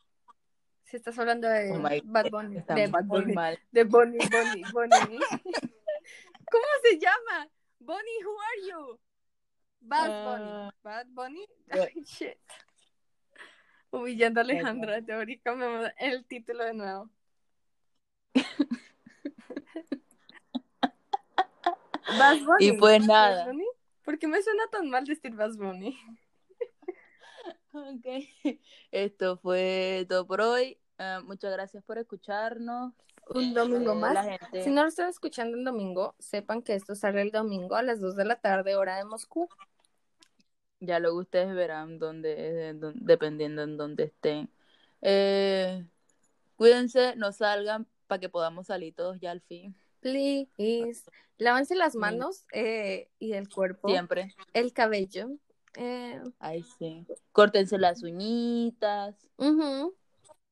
[0.84, 3.58] Si estás hablando de Oh my Bad Bunny, Está de Bad Bunny, mal.
[3.72, 4.90] de Bunny, Bunny, Bunny.
[6.50, 7.48] ¿Cómo se llama?
[7.80, 8.98] Bunny, who are you?
[9.80, 10.50] Bad Bunny.
[10.50, 10.74] Ah.
[10.82, 11.46] Bad Bunny.
[11.66, 11.84] Bueno.
[11.94, 12.38] Ay, shit.
[13.90, 17.10] Humillando a Alejandra, ya ahorita cambiamos el título de nuevo.
[22.18, 22.66] Bad Bunny.
[22.66, 23.46] Y pues Bad nada.
[23.46, 23.66] Bunny.
[24.04, 25.98] ¿Por qué me suena tan mal decir Bad Bunny?
[27.72, 28.06] Ok.
[28.90, 30.78] Esto fue todo por hoy.
[30.98, 32.92] Ah, muchas gracias por escucharnos.
[33.28, 34.26] Un domingo Eh, más.
[34.26, 37.82] Gente, Si no lo están escuchando el domingo, sepan que esto sale el domingo a
[37.82, 39.48] las 2 de la tarde, hora de Moscú.
[40.80, 44.50] ya luego ustedes verán dónde, dónde- dependiendo en dónde estén.
[45.00, 45.86] Eh,
[46.56, 49.74] cuídense, no salgan para que podamos salir todos ya al fin.
[50.02, 51.04] Please.
[51.38, 54.34] Lávense las manos eh, y el cuerpo, Siempre.
[54.52, 55.30] el cabello.
[55.74, 57.06] Eh, Ay, sí.
[57.32, 59.94] Córtense las uñitas, ujú,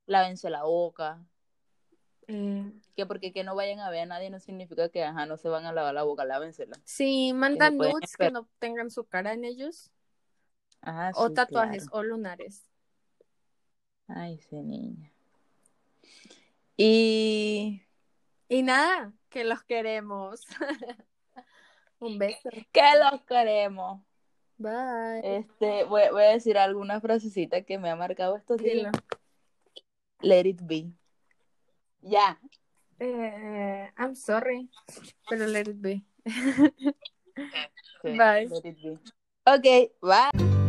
[0.07, 1.23] lávense la boca.
[2.27, 5.37] Eh, Que porque que no vayan a ver a nadie no significa que ajá, no
[5.37, 6.79] se van a lavar la boca, lávensela.
[6.85, 9.91] sí, mandan nudes que no tengan su cara en ellos.
[10.81, 11.99] Ajá, o tatuajes claro.
[11.99, 12.65] o lunares.
[14.09, 15.13] Ay, sí, niña.
[16.77, 17.83] Y
[18.49, 20.47] Y nada, que los queremos.
[22.01, 22.51] Un beso.
[22.73, 24.03] que los queremos.
[24.59, 25.39] Bye.
[25.39, 28.93] Este, voy, voy a decir alguna frasecita que me ha marcado estos días.
[30.21, 30.93] Let it be.
[32.03, 32.39] Ya.
[32.99, 34.69] Eh, I'm sorry,
[35.29, 36.05] pero let it be.
[38.03, 38.49] Sí, Bye.
[38.49, 38.99] Let it be.
[39.47, 40.60] Ok, bye.